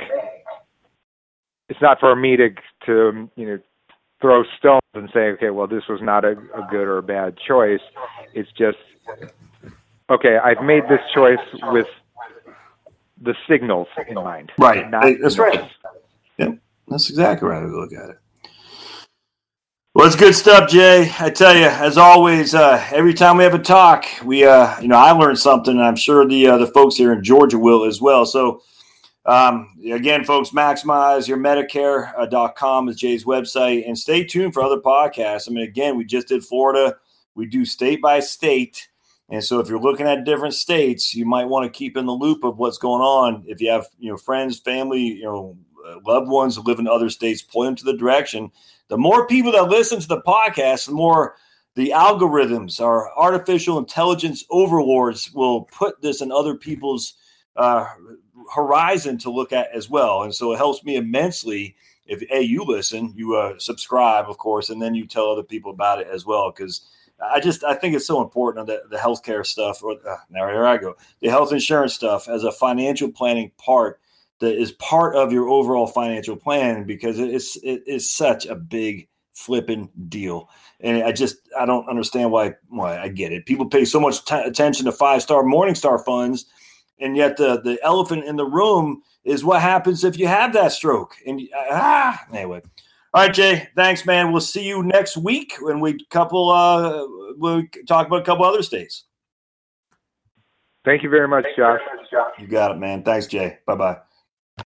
It's 1.70 1.82
not 1.82 2.00
for 2.00 2.16
me 2.16 2.38
to 2.38 2.50
to 2.86 3.30
you 3.36 3.48
know 3.48 3.60
throw 4.22 4.44
stones 4.58 4.82
and 4.94 5.10
say, 5.14 5.32
okay, 5.32 5.50
well, 5.50 5.68
this 5.68 5.84
was 5.90 6.00
not 6.02 6.24
a, 6.24 6.32
a 6.32 6.68
good 6.70 6.88
or 6.88 7.00
a 7.00 7.04
bad 7.04 7.36
choice. 7.38 7.82
It's 8.34 8.52
just, 8.52 8.78
okay, 10.10 10.38
I've 10.38 10.64
made 10.64 10.84
this 10.84 11.00
choice 11.14 11.40
with 11.64 11.88
the 13.22 13.34
signals 13.50 13.88
in 14.08 14.16
mind. 14.16 14.52
Right. 14.58 14.90
Not 14.90 15.06
that's 15.22 15.38
right. 15.38 15.70
Yep. 16.38 16.58
That's 16.88 17.10
exactly 17.10 17.50
right. 17.50 17.64
We 17.64 17.72
look 17.72 17.94
at 17.94 18.10
it. 18.12 18.18
Well, 20.02 20.08
it's 20.08 20.16
good 20.16 20.34
stuff, 20.34 20.68
Jae. 20.68 21.14
I 21.22 21.30
tell 21.30 21.56
you, 21.56 21.66
as 21.66 21.96
always, 21.96 22.56
uh, 22.56 22.84
every 22.92 23.14
time 23.14 23.38
we 23.38 23.44
have 23.44 23.54
a 23.54 23.60
talk, 23.60 24.04
we, 24.26 24.44
uh, 24.44 24.82
you 24.82 24.88
know, 24.88 24.98
I 24.98 25.12
learned 25.12 25.38
something, 25.38 25.76
and 25.76 25.86
I'm 25.86 25.96
sure 25.96 26.28
the 26.28 26.48
uh, 26.48 26.58
the 26.58 26.66
folks 26.66 26.96
here 26.96 27.14
in 27.14 27.24
Georgia 27.24 27.60
will 27.60 27.84
as 27.84 28.02
well. 28.02 28.26
So, 28.26 28.64
um, 29.28 29.78
again, 29.92 30.24
folks, 30.24 30.50
maximize 30.50 31.28
your 31.28 31.38
Medicare.com 31.38 32.90
is 32.90 33.00
Jae's 33.00 33.26
website, 33.26 33.88
and 33.88 33.96
stay 33.96 34.24
tuned 34.24 34.56
for 34.56 34.64
other 34.64 34.80
podcasts. 34.82 35.48
I 35.48 35.54
mean, 35.54 35.66
again, 35.68 35.96
we 35.96 36.04
just 36.04 36.30
did 36.30 36.44
Florida. 36.44 36.96
We 37.36 37.46
do 37.46 37.64
state 37.64 38.02
by 38.02 38.22
state. 38.22 38.90
And 39.30 39.44
so 39.44 39.60
if 39.60 39.70
you're 39.70 39.80
looking 39.80 40.08
at 40.08 40.26
different 40.26 40.56
states, 40.56 41.14
you 41.14 41.28
might 41.28 41.46
want 41.46 41.72
to 41.72 41.78
keep 41.78 41.96
in 41.96 42.08
the 42.08 42.12
loop 42.12 42.44
of 42.44 42.58
what's 42.58 42.80
going 42.80 43.04
on. 43.04 43.44
If 43.46 43.62
you 43.62 43.70
have, 43.70 43.86
you 44.00 44.10
know, 44.10 44.18
friends, 44.18 44.60
family, 44.60 45.04
you 45.04 45.26
know, 45.26 45.58
uh, 45.88 46.00
loved 46.08 46.28
ones 46.28 46.56
who 46.56 46.64
live 46.64 46.80
in 46.80 46.88
other 46.88 47.12
states, 47.12 47.44
point 47.44 47.68
them 47.68 47.76
to 47.76 47.84
the 47.84 47.98
direction. 47.98 48.52
The 48.91 48.97
more 48.97 49.25
people 49.25 49.54
that 49.54 49.69
listen 49.69 50.01
to 50.01 50.08
the 50.08 50.21
podcast, 50.21 50.88
the 50.88 50.91
more 50.91 51.38
the 51.75 51.93
algorithms, 51.95 52.82
our 52.82 53.10
artificial 53.17 53.77
intelligence 53.77 54.43
overlords 54.49 55.32
will 55.32 55.62
put 55.62 56.01
this 56.01 56.21
in 56.21 56.30
other 56.30 56.56
people's 56.56 57.13
uh, 57.56 57.86
horizon 58.54 59.17
to 59.19 59.32
look 59.32 59.54
at 59.54 59.73
as 59.73 59.89
well. 59.89 60.23
And 60.23 60.36
so 60.36 60.51
it 60.51 60.58
helps 60.58 60.84
me 60.84 60.97
immensely 60.97 61.77
if 62.06 62.21
a 62.34 62.41
you 62.41 62.65
listen, 62.65 63.13
you 63.15 63.38
uh, 63.38 63.54
subscribe, 63.60 64.25
of 64.27 64.38
course, 64.38 64.69
and 64.69 64.82
then 64.82 64.93
you 64.93 65.08
tell 65.08 65.32
other 65.32 65.41
people 65.41 65.71
about 65.71 66.01
it 66.01 66.08
as 66.08 66.25
well. 66.25 66.51
Because 66.51 66.82
I 67.23 67.39
just 67.39 67.63
I 67.63 67.75
think 67.75 67.95
it's 67.95 68.06
so 68.06 68.21
important 68.21 68.67
the 68.67 68.82
the 68.89 68.97
healthcare 68.97 69.45
stuff. 69.45 69.82
Or 69.82 69.93
uh, 70.06 70.17
now 70.30 70.49
here 70.49 70.65
I 70.65 70.75
go, 70.75 70.95
the 71.21 71.30
health 71.30 71.54
insurance 71.54 71.93
stuff 71.93 72.27
as 72.27 72.43
a 72.43 72.51
financial 72.51 73.10
planning 73.10 73.54
part 73.58 74.01
that 74.41 74.60
is 74.60 74.73
part 74.73 75.15
of 75.15 75.32
your 75.32 75.47
overall 75.47 75.88
financial 75.88 76.36
plan 76.36 76.84
because 76.84 77.19
it's 77.19 77.56
it 77.58 77.84
is 77.86 78.10
such 78.10 78.45
a 78.47 78.56
big 78.56 79.08
flipping 79.34 79.89
deal. 80.10 80.49
And 80.82 81.04
I 81.04 81.12
just 81.12 81.38
I 81.58 81.65
don't 81.65 81.88
understand 81.88 82.32
why 82.32 82.56
why 82.67 82.99
I 82.99 83.08
get 83.08 83.32
it. 83.32 83.45
People 83.45 83.67
pay 83.67 83.86
so 83.86 83.99
much 83.99 84.25
t- 84.25 84.36
attention 84.36 84.86
to 84.86 84.91
five 84.91 85.21
star 85.21 85.43
Morningstar 85.43 86.04
funds, 86.04 86.47
and 86.99 87.15
yet 87.15 87.38
the 87.38 87.62
the 87.62 87.80
elephant 87.84 88.25
in 88.25 88.36
the 88.36 88.45
room 88.45 89.04
is 89.23 89.45
what 89.45 89.62
happens 89.62 90.04
if 90.04 90.17
you 90.17 90.27
have 90.27 90.54
that 90.54 90.71
stroke. 90.71 91.15
And 91.25 91.39
ah, 91.56 92.19
anyway. 92.34 92.62
All 93.13 93.23
right, 93.23 93.36
Jae. 93.36 93.67
Thanks, 93.75 94.06
man. 94.06 94.32
We'll 94.32 94.39
see 94.41 94.65
you 94.65 94.84
next 94.84 95.17
week 95.17 95.54
when 95.60 95.82
we 95.82 96.04
couple 96.06 96.49
uh 96.49 97.06
we 97.38 97.67
talk 97.88 98.08
about 98.08 98.21
a 98.21 98.25
couple 98.25 98.45
other 98.45 98.63
states. 98.63 99.04
Thank 100.84 101.04
you 101.04 101.10
very 101.10 101.27
much, 101.27 101.45
Josh. 101.56 101.80
You 102.39 102.47
got 102.47 102.71
it, 102.71 102.80
man. 102.80 103.04
Thanks, 103.04 103.27
Jae. 103.27 103.58
Bye 103.67 103.75
bye. 103.75 103.97